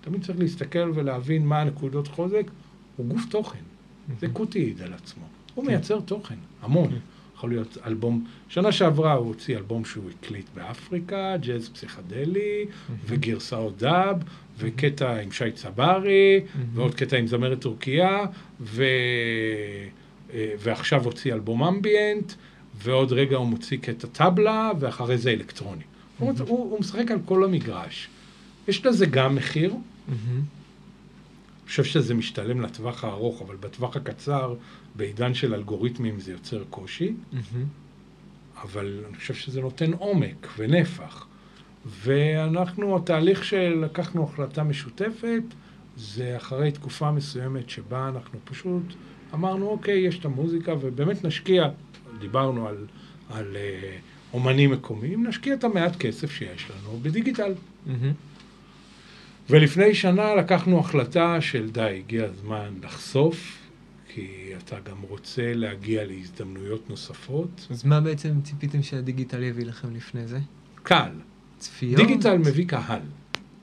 [0.00, 2.50] תמיד צריך להסתכל ולהבין מה הנקודות חוזק,
[2.96, 3.62] הוא גוף תוכן.
[4.20, 5.24] זה קוטי העיד על עצמו.
[5.54, 5.70] הוא כן.
[5.70, 6.90] מייצר תוכן, המון.
[7.42, 12.64] יכול להיות אלבום, שנה שעברה הוא הוציא אלבום שהוא הקליט באפריקה, ג'אז פסיכדלי,
[13.06, 14.16] וגרסאות דאב,
[14.58, 16.40] וקטע עם שי צברי,
[16.74, 18.24] ועוד קטע עם זמרת טורקיה,
[18.60, 18.84] ו...
[20.34, 22.32] אה, ועכשיו הוציא אלבום אמביאנט,
[22.82, 25.82] ועוד רגע הוא מוציא קטע טבלה, ואחרי זה אלקטרוני.
[25.82, 26.24] Mm-hmm.
[26.24, 28.08] הוא, הוא משחק על כל המגרש.
[28.68, 29.74] יש לזה גם מחיר.
[29.74, 30.61] Mm-hmm.
[31.72, 34.54] חושב שזה משתלם לטווח הארוך, אבל בטווח הקצר,
[34.96, 37.12] בעידן של אלגוריתמים זה יוצר קושי.
[37.32, 38.62] Mm-hmm.
[38.62, 41.26] אבל אני חושב שזה נותן עומק ונפח.
[41.86, 45.42] ואנחנו, התהליך שלקחנו החלטה משותפת,
[45.96, 48.82] זה אחרי תקופה מסוימת שבה אנחנו פשוט
[49.34, 51.68] אמרנו, אוקיי, יש את המוזיקה, ובאמת נשקיע
[52.18, 52.86] דיברנו על,
[53.30, 53.96] על אה,
[54.32, 57.52] אומנים מקומיים, נשקיע את המעט כסף שיש לנו בדיגיטל.
[57.52, 58.31] Mm-hmm.
[59.52, 63.58] ולפני שנה לקחנו החלטה של די, הגיע הזמן לחשוף,
[64.08, 67.66] כי אתה גם רוצה להגיע להזדמנויות נוספות.
[67.70, 70.38] אז מה בעצם ציפיתם שהדיגיטל יביא לכם לפני זה?
[70.82, 71.10] קל.
[71.58, 71.96] צפיות?
[71.96, 73.00] דיגיטל מביא קהל.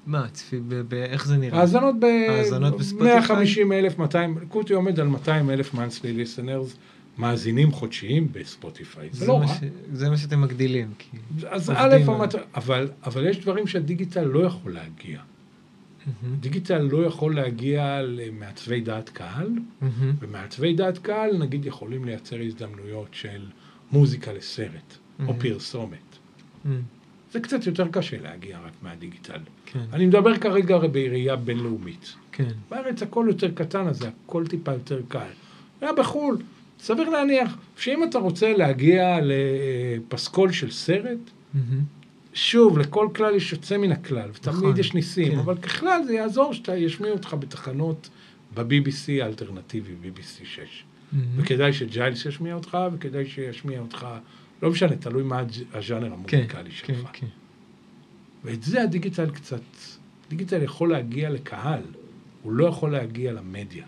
[0.05, 0.59] מה, צפי,
[0.93, 1.59] איך זה נראה?
[1.59, 2.03] האזנות ב...
[2.03, 3.13] האזנות בספוטיפיי?
[3.13, 6.77] 150 אלף, 200, קוטי עומד על 200 אלף monthly listeners.
[7.17, 9.09] מאזינים חודשיים בספוטיפיי.
[9.11, 9.47] זה, זה לא רע.
[9.47, 9.51] ש...
[9.93, 10.87] זה מה שאתם מגדילים.
[10.97, 11.17] כי
[11.47, 12.35] אז א', המת...
[12.55, 15.19] אבל, אבל יש דברים שהדיגיטל לא יכול להגיע.
[16.39, 19.49] דיגיטל לא יכול להגיע למעצבי דעת קהל.
[20.19, 23.45] ומעצבי דעת קהל נגיד יכולים לייצר הזדמנויות של
[23.91, 24.97] מוזיקה לסרט.
[25.27, 26.17] או פרסומת.
[27.31, 29.39] זה קצת יותר קשה להגיע רק מהדיגיטל.
[29.65, 29.79] כן.
[29.93, 32.15] אני מדבר כרגע בראייה בינלאומית.
[32.31, 32.51] כן.
[32.69, 35.29] בארץ הכל יותר קטן, אז הכל טיפה יותר קל.
[35.81, 36.37] היה בחו"ל,
[36.79, 41.57] סביר להניח שאם אתה רוצה להגיע לפסקול של סרט, mm-hmm.
[42.33, 45.39] שוב, לכל כלל יש יוצא מן הכלל, ותמיד נכון, יש ניסים, כן.
[45.39, 48.09] אבל ככלל זה יעזור שאתה ישמיע אותך בתחנות
[48.53, 50.59] ב-BBC האלטרנטיבי, BBC 6.
[50.59, 51.15] Mm-hmm.
[51.35, 54.07] וכדאי שג'יילס ישמיע אותך, וכדאי שישמיע אותך,
[54.61, 56.87] לא משנה, תלוי מה הז'אנר כן, המוזיקלי כן, שלך.
[56.87, 57.27] כן, כן.
[58.43, 59.61] ואת זה הדיגיטל קצת,
[60.29, 61.81] דיגיטל יכול להגיע לקהל,
[62.43, 63.85] הוא לא יכול להגיע למדיה.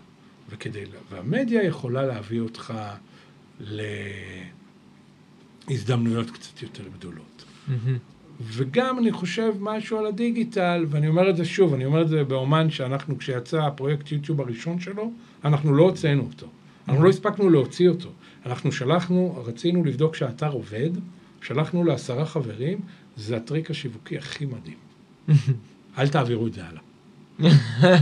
[0.50, 2.74] וכדי, והמדיה יכולה להביא אותך
[5.68, 7.44] להזדמנויות קצת יותר גדולות.
[7.68, 8.11] Mm-hmm.
[8.44, 12.24] וגם אני חושב משהו על הדיגיטל, ואני אומר את זה שוב, אני אומר את זה
[12.24, 15.10] באומן שאנחנו, כשיצא הפרויקט יוטיוב הראשון שלו,
[15.44, 16.46] אנחנו לא הוצאנו אותו.
[16.88, 18.08] אנחנו לא הספקנו להוציא אותו.
[18.46, 20.90] אנחנו שלחנו, רצינו לבדוק שהאתר עובד,
[21.42, 22.78] שלחנו לעשרה חברים,
[23.16, 24.78] זה הטריק השיווקי הכי מדהים.
[25.98, 26.82] אל תעבירו את זה הלאה.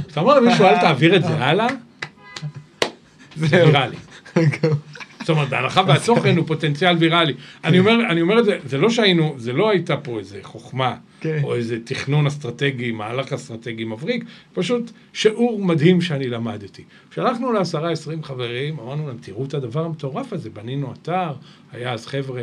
[0.07, 1.67] אתה אומר למישהו, אל תעביר את זה הלאה,
[3.37, 3.97] זה ויראלי.
[5.31, 7.35] זאת אומרת, בהנחה והתוכן הוא פוטנציאל ויראלי.
[7.65, 10.97] אני אומר, אני אומר את זה, זה לא שהיינו, זה לא הייתה פה איזה חוכמה,
[11.21, 11.41] כן.
[11.43, 16.83] או איזה תכנון אסטרטגי, מהלך אסטרטגי מבריק, פשוט שיעור מדהים שאני למדתי.
[17.11, 21.33] כשהלכנו לעשרה עשרים חברים, אמרנו להם, תראו את הדבר המטורף הזה, בנינו אתר,
[21.73, 22.43] היה אז חבר'ה,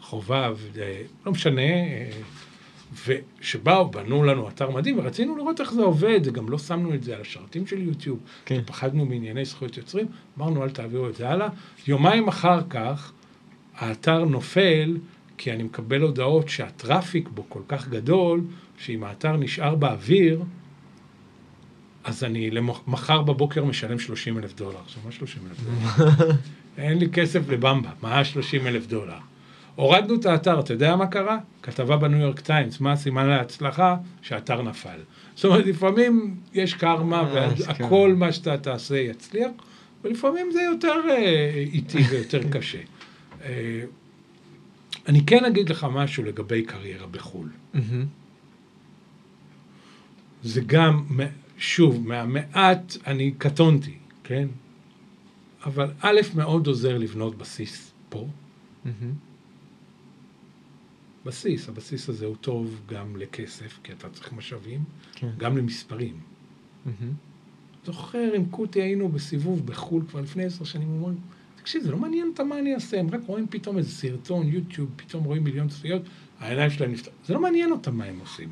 [0.00, 2.08] חובב, אה, לא משנה, אה,
[3.06, 7.14] ושבאו, בנו לנו אתר מדהים, ורצינו לראות איך זה עובד, גם לא שמנו את זה
[7.14, 8.60] על השרתים של יוטיוב, כן.
[8.66, 10.06] פחדנו מענייני זכויות יוצרים,
[10.38, 11.48] אמרנו אל תעבירו את זה הלאה.
[11.86, 13.12] יומיים אחר כך,
[13.76, 14.96] האתר נופל,
[15.38, 18.40] כי אני מקבל הודעות שה traffic בו כל כך גדול,
[18.78, 20.42] שאם האתר נשאר באוויר,
[22.04, 22.50] אז אני
[22.86, 24.78] מחר בבוקר משלם 30 אלף דולר.
[24.84, 26.30] עכשיו, מה 30 אלף דולר?
[26.78, 29.18] אין לי כסף לבמבה, מה 30 אלף דולר?
[29.76, 31.38] הורדנו את האתר, אתה יודע מה קרה?
[31.62, 33.96] כתבה בניו יורק טיימס, מה הסימן להצלחה?
[34.22, 34.98] שהאתר נפל.
[35.34, 39.50] זאת אומרת, לפעמים יש קרמה אה, והכל מה שאתה תעשה יצליח,
[40.04, 42.78] ולפעמים זה יותר אה, איטי ויותר קשה.
[43.44, 43.82] אה,
[45.08, 47.48] אני כן אגיד לך משהו לגבי קריירה בחו"ל.
[50.42, 51.04] זה גם,
[51.58, 54.48] שוב, מהמעט אני קטונתי, כן?
[55.66, 58.26] אבל א', מאוד עוזר לבנות בסיס פה.
[58.86, 59.25] Mm-hmm.
[61.26, 65.30] בסיס, הבסיס הזה הוא טוב גם לכסף, כי אתה צריך משאבים, כן.
[65.38, 66.20] גם למספרים.
[67.84, 71.16] זוכר, עם קוטי היינו בסיבוב בחו"ל כבר לפני עשר שנים, אומרים,
[71.56, 74.90] תקשיב, זה לא מעניין אותם מה אני אעשה, הם רק רואים פתאום איזה סרטון, יוטיוב,
[74.96, 76.02] פתאום רואים מיליון צפיות,
[76.40, 77.10] העיניים שלהם נפתח...
[77.26, 78.48] זה לא מעניין אותם מה הם עושים.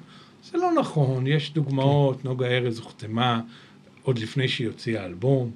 [0.50, 2.28] זה לא נכון, יש דוגמאות, כן.
[2.28, 3.40] נוגה ארז הוחתמה
[4.02, 5.50] עוד לפני שהיא הוציאה אלבום,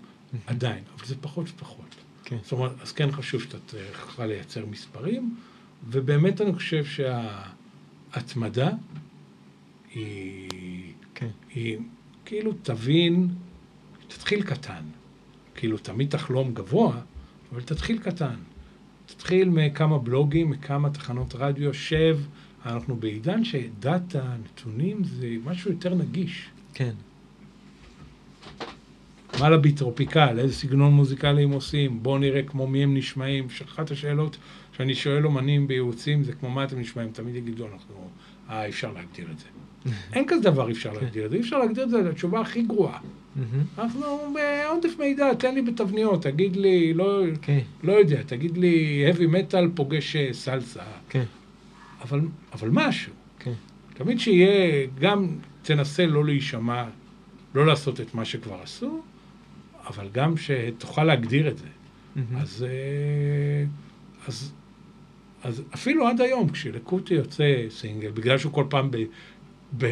[0.47, 1.95] עדיין, אבל זה פחות ופחות.
[2.25, 2.37] כן.
[2.43, 5.37] זאת אומרת, אז כן חשוב שאתה צריך לייצר מספרים,
[5.87, 8.71] ובאמת אני חושב שההתמדה
[9.95, 11.29] היא, כן.
[11.55, 11.79] היא
[12.25, 13.29] כאילו תבין,
[14.09, 14.83] תתחיל קטן.
[15.55, 17.01] כאילו, תמיד תחלום גבוה,
[17.53, 18.35] אבל תתחיל קטן.
[19.07, 22.19] תתחיל מכמה בלוגים, מכמה תחנות רדיו, שב.
[22.67, 26.49] אנחנו בעידן שדאטה, נתונים, זה משהו יותר נגיש.
[26.75, 26.95] כן.
[29.41, 33.47] מה לביטרופיקל, איזה סגנון מוזיקלי הם עושים, בואו נראה כמו מי הם נשמעים.
[33.65, 34.37] אחת השאלות
[34.79, 38.11] שאני שואל אומנים בייעוצים זה כמו מה אתם נשמעים, תמיד יגידו אנחנו,
[38.51, 39.45] אה, אפשר להגדיר את זה.
[40.15, 40.93] אין כזה דבר אפשר.
[40.93, 42.99] להגדיר את זה, אי אפשר להגדיר את זה, זו התשובה הכי גרועה.
[43.79, 47.59] אנחנו בעודף מידע, תן לי בתבניות, תגיד לי, לא, כן.
[47.83, 50.83] לא יודע, תגיד לי heavy metal פוגש אה, סלסה.
[51.09, 51.25] כן.
[52.03, 52.21] אבל,
[52.53, 53.13] אבל משהו.
[53.39, 53.53] כן.
[53.95, 55.29] תמיד שיהיה, גם
[55.63, 56.85] תנסה לא להישמע,
[57.55, 59.01] לא לעשות את מה שכבר עשו,
[59.87, 61.67] אבל גם שתוכל להגדיר את זה.
[62.37, 63.65] אז, אה,
[64.27, 64.53] אז,
[65.45, 68.97] אז אפילו עד היום, כשלקוטי יוצא סינגל, בגלל שהוא כל פעם ב,
[69.79, 69.87] ב,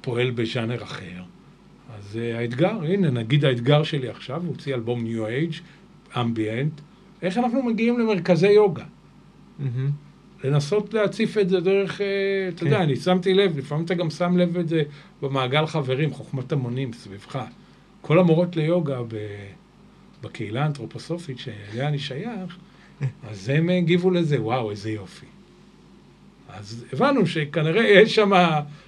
[0.00, 1.22] פועל בז'אנר אחר,
[1.98, 5.60] אז uh, האתגר, הנה, נגיד האתגר שלי עכשיו, הוא הוציא אלבום New Age,
[6.20, 6.80] אמביאנט,
[7.22, 8.84] איך אנחנו מגיעים למרכזי יוגה?
[8.84, 9.64] Mm-hmm.
[10.44, 12.02] לנסות להציף את זה דרך, uh,
[12.54, 12.82] אתה יודע, כן.
[12.82, 14.82] אני שמתי לב, לפעמים אתה גם שם לב את זה
[15.22, 17.44] במעגל חברים, חוכמת המונים סביבך.
[18.00, 19.16] כל המורות ליוגה ב,
[20.22, 22.56] בקהילה האנתרופוסופית שאליה אני שייך,
[23.28, 25.26] אז הם הגיבו לזה, וואו, איזה יופי.
[26.48, 28.30] אז הבנו שכנראה יש שם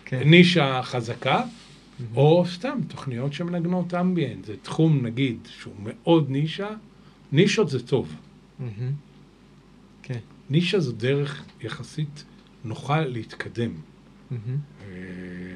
[0.05, 0.29] כן.
[0.29, 2.17] נישה חזקה, mm-hmm.
[2.17, 4.45] או סתם תוכניות שמנגנות אמביאנט.
[4.45, 6.69] זה תחום, נגיד, שהוא מאוד נישה,
[7.33, 8.15] נישות זה טוב.
[8.61, 8.65] Mm-hmm.
[10.03, 10.19] כן.
[10.51, 12.25] נישה זו דרך יחסית
[12.65, 13.71] נוחה להתקדם.
[13.73, 14.35] Mm-hmm.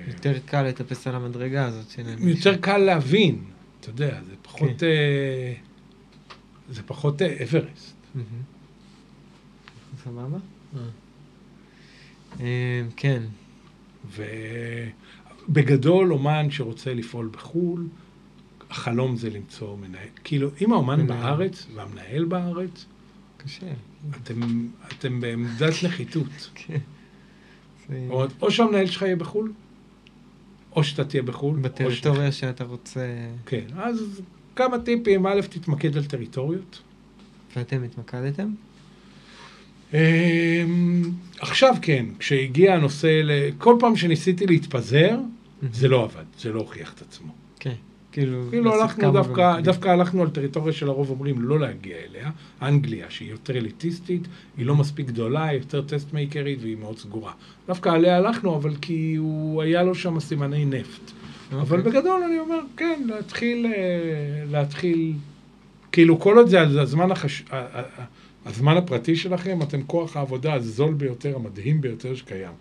[0.08, 1.98] יותר קל לטפס על המדרגה הזאת.
[2.18, 3.44] יותר קל להבין,
[3.80, 4.70] אתה יודע, זה פחות...
[4.78, 4.86] כן.
[4.86, 5.52] אה,
[6.70, 7.95] זה פחות אה, אברסט.
[10.04, 10.38] סבבה?
[12.40, 13.22] אה, כן.
[15.48, 17.86] ובגדול, אומן שרוצה לפעול בחו"ל,
[18.70, 20.08] החלום זה למצוא מנהל.
[20.24, 21.18] כאילו, אם האומן מנהל.
[21.18, 22.84] בארץ והמנהל בארץ,
[23.36, 23.66] קשה.
[24.22, 26.50] אתם, אתם בעמדת נחיתות.
[26.54, 26.78] כן.
[28.10, 29.52] או, או שהמנהל שלך יהיה בחו"ל,
[30.72, 31.58] או שאתה תהיה בחו"ל.
[31.58, 33.28] בטריטוריה שאתה רוצה...
[33.46, 34.20] כן, אז
[34.56, 35.26] כמה טיפים.
[35.26, 36.82] א', תתמקד על טריטוריות.
[37.56, 38.48] ואתם התמקדתם?
[39.94, 39.98] אמ,
[41.40, 43.22] עכשיו כן, כשהגיע הנושא,
[43.58, 45.18] כל פעם שניסיתי להתפזר,
[45.72, 47.32] זה לא עבד, זה לא הוכיח את עצמו.
[47.60, 47.74] כן,
[48.12, 48.46] כאילו...
[48.50, 52.30] כאילו הלכנו דווקא, דווקא הלכנו על טריטוריה שלרוב אומרים לא להגיע אליה,
[52.62, 54.22] אנגליה, שהיא יותר אליטיסטית,
[54.56, 57.32] היא לא מספיק גדולה, היא יותר טסט מייקרית והיא מאוד סגורה.
[57.66, 61.10] דווקא עליה הלכנו, אבל כי הוא, היה לו שם סימני נפט.
[61.10, 61.54] Okay.
[61.54, 61.92] אבל אוקיי.
[61.92, 63.72] בגדול אני אומר, כן, להתחיל, אה,
[64.50, 65.12] להתחיל,
[65.96, 67.44] כאילו כל עוד זה הזמן החש...
[68.46, 72.52] הזמן הפרטי שלכם, אתם כוח העבודה הזול ביותר, המדהים ביותר שקיים.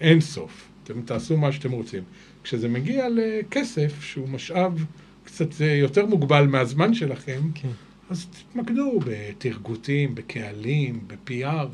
[0.00, 0.68] אין סוף.
[0.84, 2.02] אתם תעשו מה שאתם רוצים.
[2.42, 4.84] כשזה מגיע לכסף, שהוא משאב
[5.24, 7.68] קצת יותר מוגבל מהזמן שלכם, כן.
[8.10, 11.66] אז תתמקדו בתרגותים, בקהלים, ב-PR.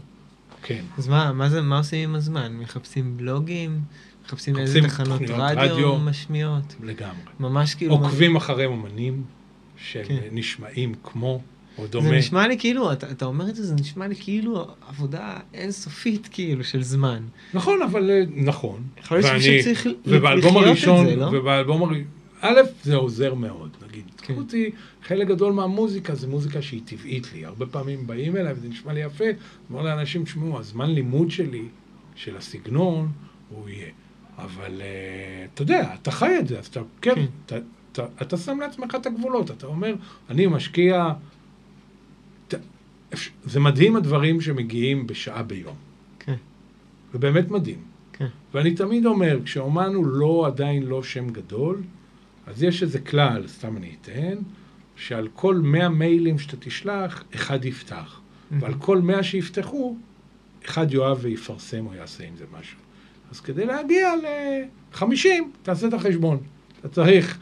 [0.63, 0.85] כן.
[0.99, 2.53] אז מה, מה, זה, מה עושים עם הזמן?
[2.53, 3.81] מחפשים בלוגים?
[4.25, 6.77] מחפשים איזה תחנות רדיו, רדיו משמיעות?
[6.83, 7.33] לגמרי.
[7.41, 7.95] ממש כאילו...
[7.95, 8.39] עוקבים מה...
[8.39, 9.23] אחרי אומנים
[9.83, 11.01] שנשמעים כן.
[11.05, 11.41] כמו
[11.79, 12.09] או דומה.
[12.09, 16.29] זה נשמע לי כאילו, אתה, אתה אומר את זה, זה נשמע לי כאילו עבודה אינסופית
[16.33, 17.23] כאילו של זמן.
[17.55, 18.83] נכון, אבל אה, נכון.
[18.99, 21.27] יכול להיות שצריך לחיות את זה, לא?
[21.33, 22.05] ובאלבום הראשון,
[22.41, 24.05] א', זה עוזר מאוד, נגיד.
[24.23, 24.35] כן.
[24.35, 24.71] אותי,
[25.03, 27.45] חלק גדול מהמוזיקה זה מוזיקה שהיא טבעית לי.
[27.45, 29.25] הרבה פעמים באים אליי וזה נשמע לי יפה,
[29.71, 31.63] אומר לאנשים, תשמעו, הזמן לימוד שלי,
[32.15, 33.09] של הסגנון,
[33.49, 33.89] הוא יהיה.
[34.39, 37.25] אבל uh, אתה יודע, אתה חי את זה, אז אתה, כן, כן.
[37.47, 37.57] אתה,
[37.93, 39.95] אתה, אתה שם לעצמך את הגבולות, אתה אומר,
[40.31, 41.13] אני משקיע...
[43.45, 45.77] זה מדהים הדברים שמגיעים בשעה ביום.
[46.19, 46.35] כן.
[47.13, 47.79] זה באמת מדהים.
[48.13, 48.27] כן.
[48.55, 51.83] ואני תמיד אומר, כשאומן הוא לא, עדיין לא שם גדול,
[52.47, 54.39] אז יש איזה כלל, סתם אני אתן,
[54.97, 58.21] שעל כל 100 מיילים שאתה תשלח, אחד יפתח.
[58.61, 59.97] ועל כל 100 שיפתחו,
[60.65, 62.79] אחד יאהב ויפרסם או יעשה עם זה משהו.
[63.31, 65.29] אז כדי להגיע ל-50,
[65.63, 66.39] תעשה את החשבון.
[66.81, 67.39] אתה צריך,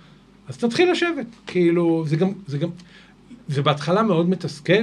[0.51, 1.27] אז תתחיל לשבת.
[1.47, 2.69] כאילו, זה גם, זה גם,
[3.49, 4.83] זה בהתחלה מאוד מתסכל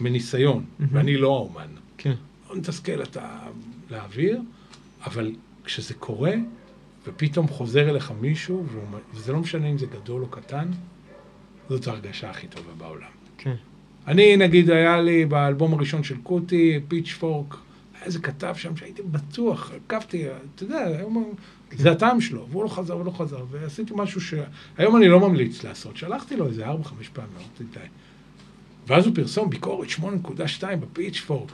[0.00, 0.84] מניסיון, mm-hmm.
[0.92, 1.66] ואני לא האומן.
[1.98, 2.14] כן.
[2.46, 3.38] מאוד מתסכל אתה
[3.90, 4.40] להעביר,
[5.06, 5.32] אבל
[5.64, 6.34] כשזה קורה,
[7.06, 8.66] ופתאום חוזר אליך מישהו,
[9.14, 10.68] וזה לא משנה אם זה גדול או קטן,
[11.68, 13.10] זאת ההרגשה הכי טובה בעולם.
[13.38, 13.54] כן.
[14.06, 17.56] אני, נגיד, היה לי באלבום הראשון של קוטי, פיץ' פורק,
[17.94, 21.34] היה איזה כתב שם שהייתי בטוח, עקבתי, אתה יודע, היום
[21.76, 25.96] זה הטעם שלו, והוא לא חזר ולא חזר, ועשיתי משהו שהיום אני לא ממליץ לעשות.
[25.96, 27.86] שלחתי לו איזה ארבע, חמש פעמים, אמרתי די.
[28.86, 31.52] ואז הוא פרסום ביקורת 8.2 בפיצ'פורק,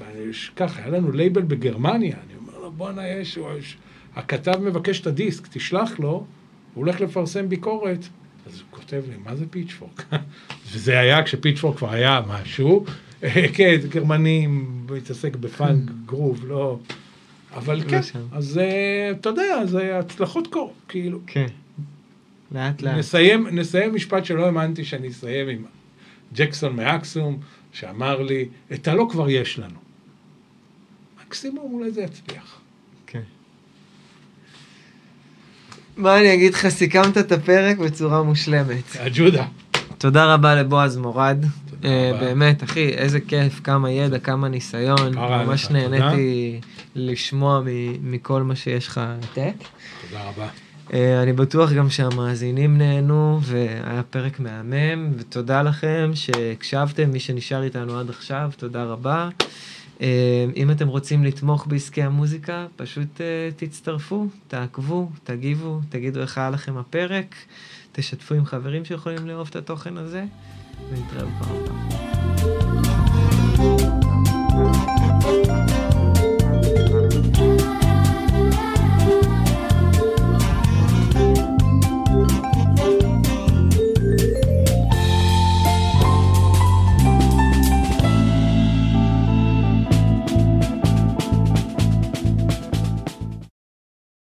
[0.56, 3.76] ככה, היה לנו לייבל בגרמניה, אני אומר לו, בואנה, יש, יש,
[4.16, 6.26] הכתב מבקש את הדיסק, תשלח לו, הוא
[6.74, 7.98] הולך לפרסם ביקורת.
[8.46, 10.04] אז הוא כותב לי, מה זה פיצ'פורק?
[10.72, 12.84] וזה היה כשפיצ'פורק כבר היה משהו.
[13.54, 14.46] כן, גרמני
[14.90, 16.78] מתעסק בפאנק, גרוב, לא...
[17.56, 18.00] אבל כן,
[18.32, 21.18] אז אה, אתה יודע, זה הצלחות קורות, כאילו.
[21.26, 21.46] כן,
[22.52, 22.98] לאט לאט.
[22.98, 25.64] נסיים, נסיים משפט שלא האמנתי שאני אסיים עם
[26.34, 27.38] ג'קסון מאקסום,
[27.72, 29.78] שאמר לי, את הלא כבר יש לנו.
[31.26, 32.60] מקסימום אולי זה יצליח.
[33.06, 33.22] כן.
[35.96, 38.96] מה אני אגיד לך, סיכמת את הפרק בצורה מושלמת.
[38.96, 39.46] אג'ודה.
[40.06, 41.44] תודה רבה לבועז מורד.
[41.70, 41.84] Uh,
[42.20, 45.14] באמת, אחי, איזה כיף, כמה ידע, כמה ניסיון.
[45.14, 46.60] ממש נהניתי
[46.94, 47.62] לשמוע
[48.02, 49.54] מכל מה שיש לך לתת.
[50.08, 50.48] תודה רבה.
[50.88, 50.92] Uh,
[51.22, 58.10] אני בטוח גם שהמאזינים נהנו, והיה פרק מהמם, ותודה לכם שהקשבתם, מי שנשאר איתנו עד
[58.10, 59.28] עכשיו, תודה רבה.
[59.98, 60.02] Uh,
[60.56, 66.76] אם אתם רוצים לתמוך בעסקי המוזיקה, פשוט uh, תצטרפו, תעקבו, תגיבו, תגידו איך היה לכם
[66.76, 67.34] הפרק,
[67.96, 70.24] תשתפו עם חברים שיכולים לאהוב את התוכן הזה.
[70.90, 72.35] ונתראה בפעם הבאה.